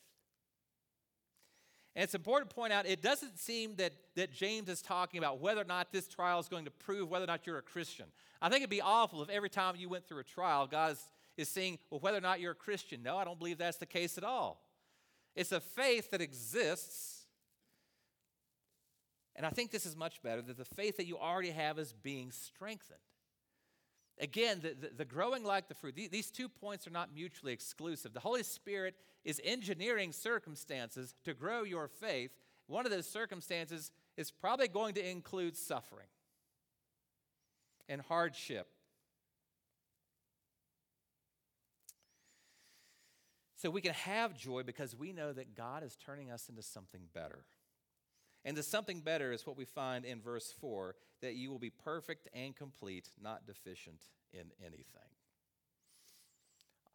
And 1.95 2.03
it's 2.03 2.15
important 2.15 2.49
to 2.49 2.55
point 2.55 2.71
out 2.71 2.86
it 2.86 3.01
doesn't 3.01 3.38
seem 3.38 3.75
that, 3.75 3.93
that 4.15 4.31
James 4.31 4.69
is 4.69 4.81
talking 4.81 5.17
about 5.17 5.41
whether 5.41 5.62
or 5.62 5.65
not 5.65 5.91
this 5.91 6.07
trial 6.07 6.39
is 6.39 6.47
going 6.47 6.65
to 6.65 6.71
prove 6.71 7.10
whether 7.10 7.25
or 7.25 7.27
not 7.27 7.45
you're 7.45 7.57
a 7.57 7.62
Christian. 7.62 8.05
I 8.41 8.49
think 8.49 8.62
it'd 8.62 8.69
be 8.69 8.81
awful 8.81 9.21
if 9.21 9.29
every 9.29 9.49
time 9.49 9.75
you 9.75 9.89
went 9.89 10.07
through 10.07 10.19
a 10.19 10.23
trial, 10.23 10.67
God 10.67 10.93
is, 10.93 11.10
is 11.38 11.49
saying, 11.49 11.79
well, 11.89 11.99
whether 11.99 12.17
or 12.17 12.21
not 12.21 12.39
you're 12.39 12.53
a 12.53 12.55
Christian. 12.55 13.03
No, 13.03 13.17
I 13.17 13.25
don't 13.25 13.38
believe 13.38 13.57
that's 13.57 13.77
the 13.77 13.86
case 13.86 14.17
at 14.17 14.23
all. 14.23 14.63
It's 15.36 15.51
a 15.51 15.60
faith 15.60 16.12
that 16.12 16.21
exists. 16.21 17.11
And 19.41 19.47
I 19.47 19.49
think 19.49 19.71
this 19.71 19.88
is 19.88 19.95
much 19.97 20.21
better 20.21 20.39
that 20.43 20.58
the 20.60 20.63
faith 20.63 20.97
that 20.97 21.08
you 21.08 21.17
already 21.17 21.49
have 21.49 21.80
is 21.80 21.95
being 22.04 22.30
strengthened. 22.30 22.99
Again, 24.19 24.60
the, 24.62 24.75
the, 24.80 24.93
the, 24.97 25.06
growing 25.06 25.43
like 25.43 25.67
the 25.67 25.73
fruit, 25.73 25.95
these 25.95 26.30
two 26.30 26.47
points 26.47 26.86
are 26.86 26.91
not 26.91 27.12
mutually 27.12 27.51
exclusive. 27.51 28.13
The 28.13 28.19
Holy 28.19 28.43
Spirit 28.43 28.93
is 29.25 29.41
engineering 29.43 30.12
circumstances 30.12 31.15
to 31.25 31.34
grow 31.34 31.63
your 31.63 31.88
faith. 31.88 32.30
One 32.67 32.86
of 32.86 32.91
those 32.91 33.08
circumstances 33.10 33.91
is 34.15 34.30
probably 34.30 34.67
going 34.67 34.93
to 34.93 35.10
include 35.10 35.58
suffering 35.58 36.06
and 37.89 37.99
hardship. 37.99 38.67
So 43.56 43.71
we 43.71 43.82
can 43.82 43.93
have 43.93 44.38
joy 44.38 44.62
because 44.62 44.95
we 44.95 45.13
know 45.13 45.34
that 45.34 45.56
God 45.56 45.82
is 45.82 45.95
turning 45.95 46.30
us 46.30 46.47
into 46.47 46.62
something 46.62 47.01
better. 47.12 47.43
And 48.43 48.58
the 48.58 48.63
something 48.63 49.01
better 49.01 49.32
is 49.32 49.45
what 49.45 49.58
we 49.58 49.65
find 49.65 50.04
in 50.04 50.19
verse 50.19 50.54
4 50.60 50.95
that 51.21 51.36
you 51.36 51.51
will 51.51 51.60
be 51.60 51.69
perfect 51.69 52.27
and 52.34 52.56
complete, 52.56 53.10
not 53.21 53.45
deficient 53.45 54.01
in 54.34 54.45
anything. 54.60 55.12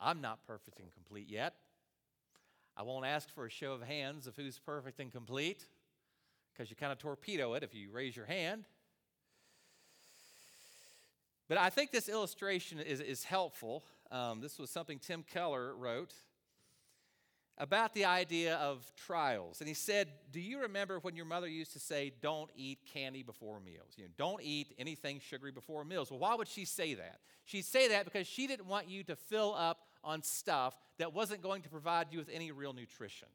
I'm 0.01 0.21
not 0.21 0.45
perfect 0.47 0.81
and 0.81 0.93
complete 0.93 1.29
yet. 1.29 1.55
I 2.77 2.83
won't 2.83 3.07
ask 3.07 3.33
for 3.33 3.47
a 3.47 3.51
show 3.51 3.73
of 3.73 3.83
hands 3.83 4.27
of 4.27 4.37
who's 4.37 4.59
perfect 4.59 5.01
and 5.01 5.11
complete 5.11 5.65
because 6.53 6.69
you 6.69 6.77
kind 6.77 6.93
of 6.93 6.99
torpedo 6.99 7.55
it 7.55 7.63
if 7.63 7.75
you 7.75 7.91
raise 7.91 8.17
your 8.17 8.27
hand. 8.27 8.65
But 11.49 11.59
I 11.59 11.71
think 11.71 11.93
this 11.93 12.09
illustration 12.09 12.81
is, 12.81 13.01
is 13.01 13.25
helpful. 13.25 13.85
Um, 14.11 14.41
this 14.41 14.59
was 14.59 14.69
something 14.69 14.99
Tim 14.99 15.23
Keller 15.23 15.75
wrote 15.77 16.13
about 17.59 17.95
the 17.95 18.05
idea 18.05 18.57
of 18.57 18.85
trials. 18.97 19.61
And 19.61 19.69
he 19.69 19.75
said, 19.75 20.09
Do 20.31 20.41
you 20.41 20.61
remember 20.61 20.99
when 20.99 21.17
your 21.17 21.25
mother 21.25 21.49
used 21.49 21.73
to 21.73 21.79
say, 21.79 22.13
Don't 22.21 22.51
eat 22.55 22.79
candy 22.93 23.23
before 23.23 23.61
meals? 23.61 23.95
You 23.97 24.05
know, 24.05 24.11
don't 24.17 24.43
eat 24.43 24.75
anything 24.79 25.21
sugary 25.21 25.53
before 25.53 25.85
meals. 25.85 26.11
Well, 26.11 26.21
why 26.21 26.35
would 26.35 26.49
she 26.49 26.65
say 26.65 26.95
that? 26.95 27.21
She'd 27.45 27.65
say 27.65 27.89
that 27.89 28.05
because 28.05 28.27
she 28.27 28.47
didn't 28.47 28.67
want 28.67 28.89
you 28.89 29.05
to 29.05 29.17
fill 29.17 29.55
up 29.57 29.87
on 30.05 30.23
stuff 30.23 30.75
that 30.99 31.13
wasn't 31.13 31.43
going 31.43 31.63
to 31.63 31.69
provide 31.69 32.09
you 32.11 32.19
with 32.19 32.29
any 32.33 32.53
real 32.53 32.73
nutrition. 32.73 33.29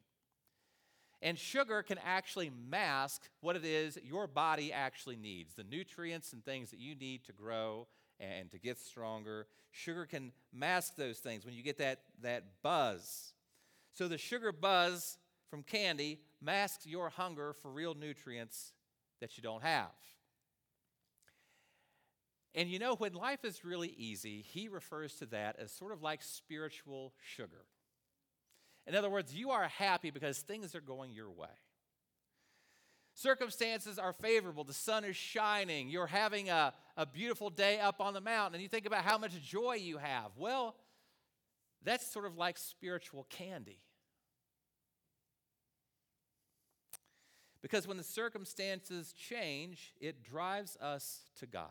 And 1.20 1.38
sugar 1.38 1.82
can 1.82 1.98
actually 2.04 2.50
mask 2.68 3.22
what 3.40 3.54
it 3.54 3.64
is 3.64 3.96
your 4.02 4.26
body 4.26 4.72
actually 4.72 5.16
needs 5.16 5.54
the 5.54 5.62
nutrients 5.62 6.32
and 6.32 6.44
things 6.44 6.70
that 6.70 6.80
you 6.80 6.96
need 6.96 7.24
to 7.24 7.32
grow 7.32 7.86
and 8.18 8.50
to 8.50 8.58
get 8.58 8.78
stronger. 8.78 9.46
Sugar 9.70 10.04
can 10.04 10.32
mask 10.52 10.96
those 10.96 11.18
things 11.18 11.44
when 11.44 11.54
you 11.54 11.62
get 11.62 11.78
that, 11.78 12.00
that 12.22 12.44
buzz 12.62 13.32
so 13.94 14.08
the 14.08 14.18
sugar 14.18 14.52
buzz 14.52 15.18
from 15.50 15.62
candy 15.62 16.20
masks 16.40 16.86
your 16.86 17.10
hunger 17.10 17.54
for 17.60 17.70
real 17.70 17.94
nutrients 17.94 18.72
that 19.20 19.36
you 19.36 19.42
don't 19.42 19.62
have. 19.62 19.90
And 22.54 22.68
you 22.68 22.78
know, 22.78 22.94
when 22.94 23.14
life 23.14 23.44
is 23.44 23.64
really 23.64 23.94
easy, 23.96 24.42
he 24.42 24.68
refers 24.68 25.14
to 25.16 25.26
that 25.26 25.56
as 25.58 25.72
sort 25.72 25.92
of 25.92 26.02
like 26.02 26.22
spiritual 26.22 27.14
sugar. 27.22 27.64
In 28.86 28.94
other 28.94 29.08
words, 29.08 29.34
you 29.34 29.50
are 29.50 29.68
happy 29.68 30.10
because 30.10 30.38
things 30.38 30.74
are 30.74 30.80
going 30.80 31.12
your 31.12 31.30
way. 31.30 31.48
Circumstances 33.14 33.98
are 33.98 34.12
favorable. 34.12 34.64
The 34.64 34.72
sun 34.72 35.04
is 35.04 35.16
shining. 35.16 35.88
You're 35.88 36.06
having 36.06 36.48
a, 36.48 36.72
a 36.96 37.06
beautiful 37.06 37.50
day 37.50 37.78
up 37.78 38.00
on 38.00 38.14
the 38.14 38.20
mountain, 38.20 38.54
and 38.54 38.62
you 38.62 38.68
think 38.68 38.86
about 38.86 39.04
how 39.04 39.18
much 39.18 39.32
joy 39.42 39.74
you 39.74 39.98
have. 39.98 40.30
Well, 40.36 40.74
that's 41.84 42.06
sort 42.06 42.26
of 42.26 42.36
like 42.36 42.58
spiritual 42.58 43.26
candy. 43.30 43.80
Because 47.62 47.86
when 47.86 47.96
the 47.96 48.04
circumstances 48.04 49.12
change, 49.12 49.94
it 50.00 50.22
drives 50.22 50.76
us 50.78 51.20
to 51.38 51.46
God. 51.46 51.68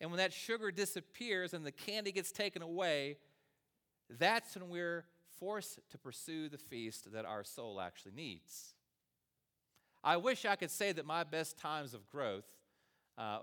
And 0.00 0.10
when 0.10 0.18
that 0.18 0.32
sugar 0.32 0.70
disappears 0.70 1.54
and 1.54 1.64
the 1.64 1.72
candy 1.72 2.12
gets 2.12 2.30
taken 2.30 2.62
away, 2.62 3.16
that's 4.18 4.56
when 4.56 4.68
we're 4.68 5.04
forced 5.38 5.80
to 5.90 5.98
pursue 5.98 6.48
the 6.48 6.58
feast 6.58 7.12
that 7.12 7.24
our 7.24 7.44
soul 7.44 7.80
actually 7.80 8.12
needs. 8.12 8.74
I 10.02 10.16
wish 10.16 10.44
I 10.44 10.56
could 10.56 10.70
say 10.70 10.92
that 10.92 11.06
my 11.06 11.24
best 11.24 11.58
times 11.58 11.94
of 11.94 12.08
growth 12.08 12.46
uh, 13.18 13.40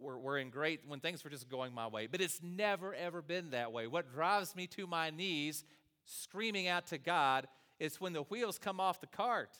were, 0.00 0.18
were 0.18 0.38
in 0.38 0.50
great 0.50 0.80
when 0.86 1.00
things 1.00 1.24
were 1.24 1.30
just 1.30 1.48
going 1.48 1.72
my 1.72 1.86
way, 1.86 2.06
but 2.06 2.20
it's 2.20 2.40
never, 2.42 2.94
ever 2.94 3.22
been 3.22 3.50
that 3.50 3.72
way. 3.72 3.86
What 3.86 4.12
drives 4.12 4.54
me 4.54 4.66
to 4.68 4.86
my 4.86 5.10
knees, 5.10 5.64
screaming 6.04 6.68
out 6.68 6.86
to 6.88 6.98
God, 6.98 7.46
is 7.78 8.00
when 8.00 8.12
the 8.12 8.22
wheels 8.22 8.58
come 8.58 8.80
off 8.80 9.00
the 9.00 9.06
cart. 9.06 9.58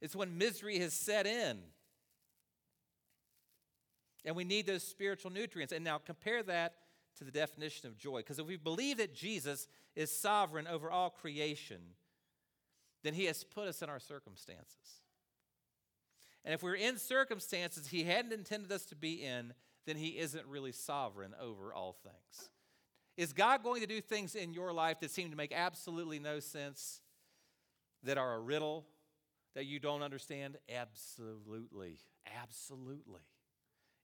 It's 0.00 0.14
when 0.14 0.38
misery 0.38 0.78
has 0.78 0.92
set 0.92 1.26
in. 1.26 1.58
And 4.24 4.36
we 4.36 4.44
need 4.44 4.66
those 4.66 4.82
spiritual 4.82 5.32
nutrients. 5.32 5.72
And 5.72 5.84
now 5.84 5.98
compare 5.98 6.42
that 6.44 6.74
to 7.18 7.24
the 7.24 7.30
definition 7.30 7.88
of 7.88 7.96
joy. 7.96 8.18
Because 8.18 8.38
if 8.38 8.46
we 8.46 8.56
believe 8.56 8.98
that 8.98 9.14
Jesus 9.14 9.66
is 9.96 10.14
sovereign 10.14 10.66
over 10.66 10.90
all 10.90 11.10
creation, 11.10 11.80
then 13.02 13.14
he 13.14 13.24
has 13.24 13.42
put 13.44 13.68
us 13.68 13.82
in 13.82 13.88
our 13.88 14.00
circumstances. 14.00 15.02
And 16.48 16.54
if 16.54 16.62
we're 16.62 16.76
in 16.76 16.96
circumstances 16.96 17.88
he 17.88 18.04
hadn't 18.04 18.32
intended 18.32 18.72
us 18.72 18.86
to 18.86 18.96
be 18.96 19.22
in, 19.22 19.52
then 19.84 19.96
he 19.96 20.18
isn't 20.18 20.46
really 20.46 20.72
sovereign 20.72 21.34
over 21.38 21.74
all 21.74 21.92
things. 22.02 22.48
Is 23.18 23.34
God 23.34 23.62
going 23.62 23.82
to 23.82 23.86
do 23.86 24.00
things 24.00 24.34
in 24.34 24.54
your 24.54 24.72
life 24.72 24.98
that 25.00 25.10
seem 25.10 25.28
to 25.28 25.36
make 25.36 25.52
absolutely 25.52 26.18
no 26.18 26.40
sense, 26.40 27.02
that 28.02 28.16
are 28.16 28.36
a 28.36 28.40
riddle, 28.40 28.86
that 29.56 29.66
you 29.66 29.78
don't 29.78 30.00
understand? 30.00 30.56
Absolutely. 30.74 31.98
Absolutely. 32.42 33.20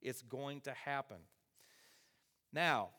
It's 0.03 0.21
going 0.21 0.61
to 0.63 0.75
happen. 0.75 1.21
Now, 2.53 2.91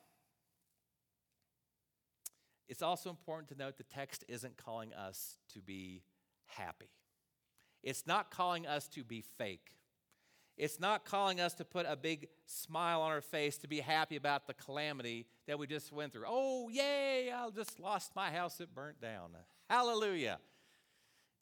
it's 2.67 2.81
also 2.81 3.11
important 3.11 3.49
to 3.49 3.55
note 3.55 3.77
the 3.77 3.83
text 3.83 4.25
isn't 4.27 4.57
calling 4.57 4.91
us 4.91 5.37
to 5.53 5.61
be 5.61 6.01
happy. 6.47 6.89
It's 7.85 8.05
not 8.05 8.31
calling 8.31 8.67
us 8.67 8.89
to 8.89 9.03
be 9.03 9.23
fake. 9.37 9.71
It's 10.57 10.79
not 10.79 11.05
calling 11.05 11.39
us 11.39 11.53
to 11.55 11.65
put 11.65 11.85
a 11.87 11.95
big 11.95 12.29
smile 12.45 13.01
on 13.01 13.11
our 13.11 13.21
face 13.21 13.57
to 13.59 13.67
be 13.67 13.79
happy 13.79 14.15
about 14.15 14.47
the 14.47 14.53
calamity 14.53 15.27
that 15.47 15.59
we 15.59 15.67
just 15.67 15.91
went 15.91 16.11
through. 16.11 16.25
Oh, 16.27 16.69
yay, 16.69 17.31
I 17.31 17.47
just 17.51 17.79
lost 17.79 18.15
my 18.15 18.31
house, 18.31 18.59
it 18.59 18.73
burnt 18.73 18.99
down. 18.99 19.31
Hallelujah. 19.69 20.39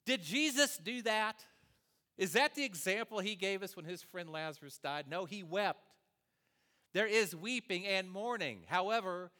Did 0.04 0.22
Jesus 0.22 0.76
do 0.76 1.00
that? 1.02 1.44
Is 2.18 2.32
that 2.32 2.54
the 2.54 2.64
example 2.64 3.20
he 3.20 3.36
gave 3.36 3.62
us 3.62 3.74
when 3.74 3.86
his 3.86 4.02
friend 4.02 4.28
Lazarus 4.28 4.78
died? 4.78 5.06
No, 5.08 5.24
he 5.24 5.42
wept. 5.42 5.80
There 6.92 7.06
is 7.06 7.34
weeping 7.34 7.86
and 7.86 8.10
mourning. 8.10 8.64
However, 8.66 9.30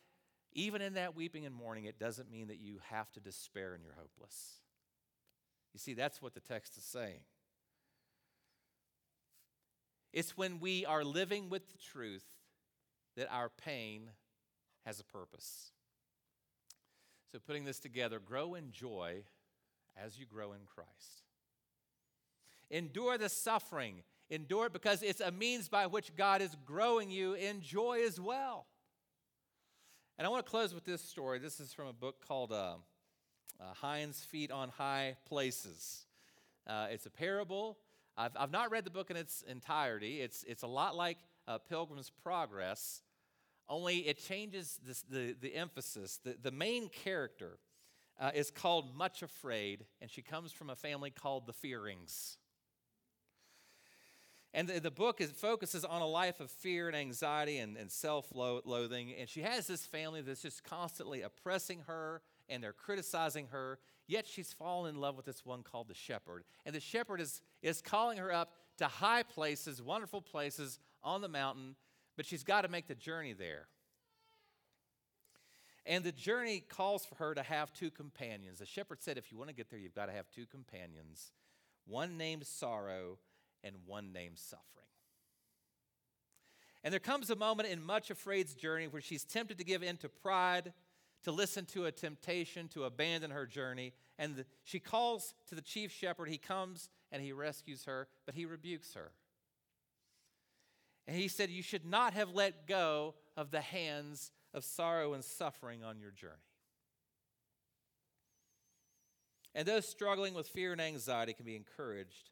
even 0.53 0.81
in 0.81 0.95
that 0.95 1.15
weeping 1.15 1.45
and 1.45 1.55
mourning, 1.55 1.85
it 1.85 1.99
doesn't 1.99 2.31
mean 2.31 2.49
that 2.49 2.61
you 2.61 2.81
have 2.91 3.13
to 3.13 3.21
despair 3.21 3.75
and 3.75 3.85
you're 3.85 3.95
hopeless. 3.95 4.61
You 5.75 5.81
see, 5.81 5.93
that's 5.93 6.23
what 6.23 6.35
the 6.35 6.41
text 6.41 6.79
is 6.79 6.85
saying. 6.85 7.21
It's 10.13 10.37
when 10.37 10.61
we 10.61 10.87
are 10.87 11.05
living 11.05 11.51
with 11.51 11.69
the 11.73 11.79
truth 11.79 12.25
that 13.17 13.29
our 13.33 13.49
pain 13.49 14.11
has 14.87 15.01
a 15.01 15.05
purpose. 15.05 15.73
So, 17.33 17.41
putting 17.45 17.65
this 17.65 17.81
together, 17.81 18.21
grow 18.21 18.55
in 18.55 18.71
joy 18.71 19.25
as 20.01 20.17
you 20.17 20.25
grow 20.25 20.53
in 20.53 20.61
Christ. 20.73 21.25
Endure 22.71 23.19
the 23.19 23.29
suffering. 23.29 24.03
Endure 24.31 24.67
it 24.67 24.73
because 24.73 25.03
it's 25.03 25.21
a 25.21 25.33
means 25.33 25.69
by 25.69 25.87
which 25.87 26.15
God 26.15 26.41
is 26.41 26.57
growing 26.65 27.11
you 27.11 27.35
in 27.35 27.61
joy 27.61 28.05
as 28.07 28.21
well. 28.21 28.67
And 30.17 30.27
I 30.27 30.31
want 30.31 30.47
to 30.47 30.51
close 30.51 30.73
with 30.73 30.85
this 30.85 31.03
story. 31.03 31.41
This 31.41 31.59
is 31.59 31.73
from 31.73 31.89
a 31.89 31.93
book 31.93 32.25
called 32.27 32.53
uh, 32.53 32.77
uh, 33.61 34.07
Feet 34.13 34.51
on 34.51 34.69
High 34.71 35.17
Places. 35.29 36.07
Uh, 36.67 36.87
it's 36.91 37.07
a 37.07 37.11
parable. 37.11 37.79
I've, 38.17 38.33
I've 38.39 38.53
not 38.53 38.71
read 38.71 38.85
the 38.85 38.91
book 38.91 39.11
in 39.11 39.17
its 39.17 39.43
entirety. 39.43 40.21
It's, 40.21 40.45
it's 40.45 40.63
a 40.63 40.67
lot 40.67 40.97
like 40.97 41.19
uh, 41.47 41.59
Pilgrim's 41.59 42.11
Progress, 42.23 43.03
only 43.69 43.99
it 44.01 44.19
changes 44.19 44.79
this, 44.87 45.03
the, 45.03 45.35
the 45.41 45.55
emphasis. 45.55 46.21
The, 46.23 46.37
the 46.41 46.51
main 46.51 46.89
character 46.89 47.59
uh, 48.21 48.31
is 48.35 48.51
called 48.51 48.97
Much 48.97 49.23
Afraid, 49.23 49.85
and 50.01 50.11
she 50.11 50.23
comes 50.23 50.53
from 50.53 50.71
a 50.71 50.77
family 50.77 51.11
called 51.11 51.47
the 51.47 51.53
Fearings. 51.53 52.37
And 54.53 54.69
the, 54.69 54.81
the 54.81 54.91
book 54.91 55.21
is, 55.21 55.31
focuses 55.31 55.85
on 55.85 56.01
a 56.01 56.07
life 56.07 56.39
of 56.41 56.51
fear 56.51 56.87
and 56.87 56.97
anxiety 56.97 57.59
and, 57.59 57.77
and 57.77 57.91
self 57.91 58.27
loathing. 58.33 59.13
And 59.19 59.29
she 59.29 59.41
has 59.41 59.67
this 59.67 59.85
family 59.85 60.21
that's 60.21 60.43
just 60.43 60.63
constantly 60.63 61.23
oppressing 61.23 61.81
her 61.89 62.23
and 62.49 62.63
they're 62.63 62.73
criticizing 62.73 63.49
her. 63.49 63.79
Yet 64.07 64.27
she's 64.27 64.53
fallen 64.53 64.95
in 64.95 65.01
love 65.01 65.17
with 65.17 65.25
this 65.25 65.47
one 65.47 65.63
called 65.63 65.89
the 65.89 65.95
shepherd. 65.95 66.45
And 66.67 66.75
the 66.75 66.81
shepherd 66.81 67.21
is, 67.21 67.41
is 67.63 67.81
calling 67.81 68.19
her 68.19 68.33
up 68.33 68.53
to 68.79 68.87
high 68.87 69.23
places, 69.23 69.81
wonderful 69.81 70.21
places 70.21 70.79
on 71.03 71.21
the 71.21 71.29
mountain, 71.29 71.77
but 72.17 72.27
she's 72.27 72.45
got 72.45 72.63
to 72.63 72.69
make 72.69 72.87
the 72.87 72.95
journey 72.95 73.33
there. 73.33 73.67
And 75.87 76.03
the 76.03 76.13
journey 76.13 76.61
calls 76.67 77.05
for 77.05 77.15
her 77.17 77.35
to 77.35 77.43
have 77.43 77.73
two 77.73 77.91
companions. 77.91 78.59
The 78.59 78.67
shepherd 78.67 79.03
said, 79.03 79.19
if 79.19 79.31
you 79.31 79.37
want 79.37 79.51
to 79.51 79.55
get 79.55 79.71
there, 79.71 79.79
you've 79.79 79.95
got 79.95 80.07
to 80.07 80.13
have 80.13 80.31
two 80.31 80.47
companions 80.47 81.33
one 81.87 82.17
named 82.17 82.47
sorrow 82.47 83.19
and 83.63 83.77
one 83.87 84.11
named 84.11 84.39
suffering. 84.39 84.65
And 86.83 86.93
there 86.93 87.01
comes 87.01 87.31
a 87.31 87.37
moment 87.37 87.69
in 87.69 87.83
Much 87.83 88.11
Afraid's 88.11 88.55
journey 88.55 88.89
where 88.89 89.03
she's 89.03 89.25
tempted 89.25 89.59
to 89.59 89.65
give 89.65 89.83
in 89.83 89.97
to 89.99 90.09
pride, 90.09 90.73
to 91.25 91.33
listen 91.33 91.65
to 91.67 91.87
a 91.87 91.93
temptation, 91.93 92.69
to 92.69 92.85
abandon 92.85 93.31
her 93.31 93.47
journey. 93.47 93.93
And 94.19 94.37
the, 94.37 94.47
she 94.63 94.79
calls 94.79 95.35
to 95.49 95.55
the 95.55 95.63
chief 95.63 95.93
shepherd. 95.93 96.29
He 96.29 96.39
comes 96.39 96.89
and 97.11 97.23
he 97.23 97.33
rescues 97.33 97.85
her, 97.85 98.09
but 98.27 98.35
he 98.35 98.47
rebukes 98.47 98.95
her. 98.95 99.13
And 101.07 101.17
he 101.17 101.29
said, 101.29 101.51
You 101.51 101.63
should 101.63 101.85
not 101.85 102.15
have 102.15 102.31
let 102.31 102.67
go 102.67 103.15
of 103.37 103.51
the 103.51 103.61
hands 103.61 104.31
of 104.53 104.65
sorrow 104.65 105.15
and 105.15 105.25
suffering 105.25 105.83
on 105.83 105.99
your 105.99 106.11
journey. 106.11 106.33
And 109.55 109.67
those 109.67 109.87
struggling 109.87 110.35
with 110.35 110.49
fear 110.49 110.73
and 110.73 110.81
anxiety 110.81 111.33
can 111.33 111.45
be 111.45 111.57
encouraged 111.57 112.31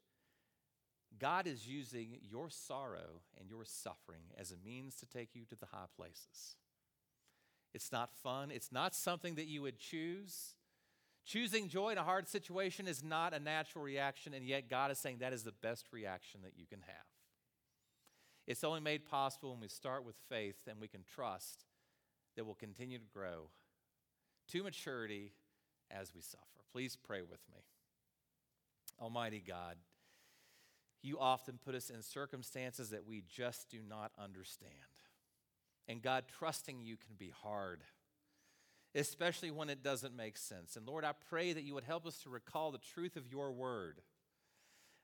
God 1.18 1.46
is 1.46 1.66
using 1.66 2.18
your 2.22 2.48
sorrow 2.50 3.20
and 3.38 3.48
your 3.48 3.64
suffering 3.64 4.24
as 4.38 4.52
a 4.52 4.56
means 4.64 4.96
to 4.96 5.06
take 5.06 5.34
you 5.34 5.44
to 5.46 5.56
the 5.56 5.66
high 5.66 5.86
places. 5.96 6.56
It's 7.74 7.90
not 7.90 8.14
fun, 8.22 8.50
it's 8.50 8.72
not 8.72 8.94
something 8.94 9.36
that 9.36 9.46
you 9.46 9.62
would 9.62 9.78
choose. 9.78 10.54
Choosing 11.24 11.68
joy 11.68 11.90
in 11.90 11.98
a 11.98 12.02
hard 12.02 12.28
situation 12.28 12.88
is 12.88 13.02
not 13.02 13.32
a 13.32 13.38
natural 13.38 13.84
reaction, 13.84 14.34
and 14.34 14.44
yet 14.44 14.68
God 14.68 14.90
is 14.90 14.98
saying 14.98 15.18
that 15.18 15.32
is 15.32 15.44
the 15.44 15.52
best 15.52 15.86
reaction 15.92 16.40
that 16.42 16.52
you 16.56 16.66
can 16.66 16.80
have. 16.80 17.06
It's 18.46 18.64
only 18.64 18.80
made 18.80 19.06
possible 19.06 19.50
when 19.50 19.60
we 19.60 19.68
start 19.68 20.04
with 20.04 20.16
faith 20.28 20.66
and 20.68 20.80
we 20.80 20.88
can 20.88 21.04
trust 21.14 21.64
that 22.36 22.44
we'll 22.44 22.54
continue 22.54 22.98
to 22.98 23.04
grow 23.14 23.50
to 24.48 24.62
maturity 24.64 25.32
as 25.90 26.12
we 26.14 26.20
suffer. 26.20 26.44
Please 26.72 26.96
pray 26.96 27.22
with 27.22 27.40
me. 27.54 27.60
Almighty 29.00 29.42
God, 29.46 29.76
you 31.02 31.18
often 31.18 31.58
put 31.64 31.74
us 31.74 31.90
in 31.90 32.02
circumstances 32.02 32.90
that 32.90 33.06
we 33.06 33.22
just 33.28 33.68
do 33.70 33.78
not 33.86 34.12
understand. 34.18 34.72
And 35.88 36.00
God, 36.00 36.24
trusting 36.38 36.80
you 36.82 36.96
can 36.96 37.16
be 37.18 37.32
hard, 37.42 37.82
especially 38.94 39.50
when 39.50 39.68
it 39.68 39.82
doesn't 39.82 40.16
make 40.16 40.36
sense. 40.36 40.76
And 40.76 40.86
Lord, 40.86 41.04
I 41.04 41.12
pray 41.28 41.52
that 41.52 41.64
you 41.64 41.74
would 41.74 41.84
help 41.84 42.06
us 42.06 42.18
to 42.22 42.30
recall 42.30 42.70
the 42.70 42.78
truth 42.78 43.16
of 43.16 43.26
your 43.26 43.52
word 43.52 44.00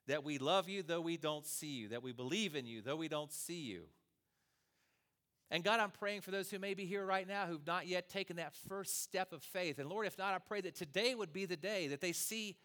that 0.06 0.24
we 0.24 0.38
love 0.38 0.70
you 0.70 0.82
though 0.82 1.02
we 1.02 1.18
don't 1.18 1.46
see 1.46 1.66
you, 1.66 1.88
that 1.88 2.02
we 2.02 2.12
believe 2.12 2.56
in 2.56 2.66
you 2.66 2.80
though 2.80 2.96
we 2.96 3.08
don't 3.08 3.32
see 3.32 3.60
you. 3.60 3.82
And 5.50 5.64
God, 5.64 5.80
I'm 5.80 5.90
praying 5.90 6.22
for 6.22 6.30
those 6.30 6.50
who 6.50 6.58
may 6.58 6.74
be 6.74 6.84
here 6.84 7.04
right 7.04 7.26
now 7.26 7.46
who've 7.46 7.66
not 7.66 7.86
yet 7.86 8.08
taken 8.08 8.36
that 8.36 8.54
first 8.68 9.02
step 9.02 9.32
of 9.32 9.42
faith. 9.42 9.78
And 9.78 9.88
Lord, 9.88 10.06
if 10.06 10.18
not, 10.18 10.34
I 10.34 10.38
pray 10.38 10.60
that 10.62 10.74
today 10.74 11.14
would 11.14 11.32
be 11.32 11.46
the 11.46 11.56
day 11.56 11.88
that 11.88 12.00
they 12.00 12.12
see 12.12 12.56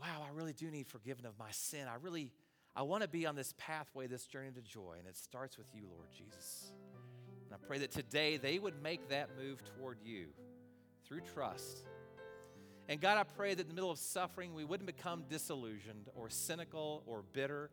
wow, 0.00 0.24
I 0.26 0.34
really 0.34 0.52
do 0.52 0.70
need 0.70 0.86
forgiveness 0.86 1.30
of 1.30 1.38
my 1.38 1.50
sin. 1.50 1.86
I 1.86 1.96
really, 2.00 2.32
I 2.74 2.82
want 2.82 3.02
to 3.02 3.08
be 3.08 3.26
on 3.26 3.36
this 3.36 3.54
pathway, 3.58 4.06
this 4.06 4.26
journey 4.26 4.50
to 4.52 4.62
joy. 4.62 4.96
And 4.98 5.06
it 5.06 5.16
starts 5.16 5.58
with 5.58 5.66
you, 5.74 5.82
Lord 5.90 6.08
Jesus. 6.16 6.72
And 7.50 7.58
I 7.60 7.66
pray 7.66 7.78
that 7.78 7.90
today 7.90 8.36
they 8.36 8.58
would 8.58 8.80
make 8.82 9.08
that 9.08 9.30
move 9.36 9.60
toward 9.76 9.98
you 10.04 10.26
through 11.04 11.22
trust. 11.34 11.78
And 12.88 13.00
God, 13.00 13.18
I 13.18 13.24
pray 13.24 13.54
that 13.54 13.62
in 13.62 13.68
the 13.68 13.74
middle 13.74 13.90
of 13.90 13.98
suffering, 13.98 14.54
we 14.54 14.64
wouldn't 14.64 14.86
become 14.86 15.24
disillusioned 15.28 16.08
or 16.14 16.28
cynical 16.28 17.02
or 17.06 17.22
bitter. 17.32 17.70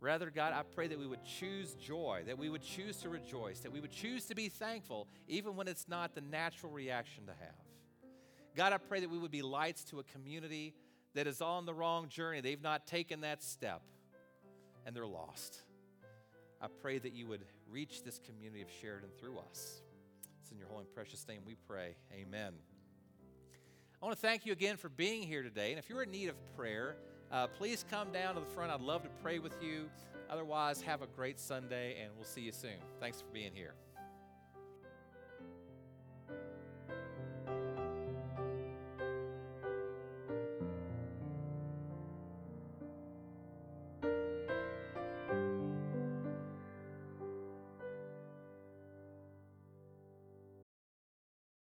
Rather, 0.00 0.30
God, 0.30 0.52
I 0.52 0.62
pray 0.62 0.86
that 0.86 0.98
we 0.98 1.06
would 1.06 1.24
choose 1.24 1.74
joy, 1.74 2.22
that 2.26 2.38
we 2.38 2.48
would 2.48 2.62
choose 2.62 2.98
to 2.98 3.08
rejoice, 3.08 3.60
that 3.60 3.72
we 3.72 3.80
would 3.80 3.90
choose 3.90 4.26
to 4.26 4.36
be 4.36 4.48
thankful, 4.48 5.08
even 5.26 5.56
when 5.56 5.66
it's 5.66 5.88
not 5.88 6.14
the 6.14 6.20
natural 6.20 6.70
reaction 6.70 7.26
to 7.26 7.32
have. 7.32 7.54
God, 8.56 8.72
I 8.72 8.78
pray 8.78 9.00
that 9.00 9.10
we 9.10 9.18
would 9.18 9.32
be 9.32 9.42
lights 9.42 9.82
to 9.84 9.98
a 9.98 10.04
community 10.04 10.74
that 11.14 11.26
is 11.26 11.40
on 11.40 11.66
the 11.66 11.74
wrong 11.74 12.08
journey. 12.08 12.40
They've 12.40 12.62
not 12.62 12.86
taken 12.86 13.22
that 13.22 13.42
step 13.42 13.82
and 14.86 14.94
they're 14.94 15.06
lost. 15.06 15.62
I 16.60 16.66
pray 16.80 16.98
that 16.98 17.12
you 17.12 17.26
would 17.26 17.44
reach 17.70 18.02
this 18.02 18.18
community 18.18 18.62
of 18.62 18.68
Sheridan 18.70 19.10
through 19.18 19.38
us. 19.38 19.82
It's 20.42 20.50
in 20.50 20.58
your 20.58 20.68
holy 20.68 20.80
and 20.80 20.94
precious 20.94 21.26
name 21.28 21.40
we 21.46 21.54
pray. 21.54 21.96
Amen. 22.12 22.52
I 24.00 24.06
want 24.06 24.16
to 24.16 24.22
thank 24.22 24.46
you 24.46 24.52
again 24.52 24.76
for 24.76 24.88
being 24.88 25.22
here 25.22 25.42
today. 25.42 25.70
And 25.70 25.78
if 25.78 25.88
you're 25.88 26.02
in 26.02 26.10
need 26.10 26.28
of 26.28 26.36
prayer, 26.56 26.96
uh, 27.32 27.48
please 27.48 27.84
come 27.90 28.12
down 28.12 28.34
to 28.34 28.40
the 28.40 28.46
front. 28.46 28.70
I'd 28.70 28.80
love 28.80 29.02
to 29.02 29.10
pray 29.22 29.38
with 29.38 29.60
you. 29.62 29.90
Otherwise, 30.30 30.80
have 30.82 31.02
a 31.02 31.06
great 31.06 31.40
Sunday, 31.40 31.96
and 32.00 32.12
we'll 32.16 32.24
see 32.24 32.42
you 32.42 32.52
soon. 32.52 32.78
Thanks 33.00 33.20
for 33.20 33.26
being 33.32 33.52
here. 33.54 33.74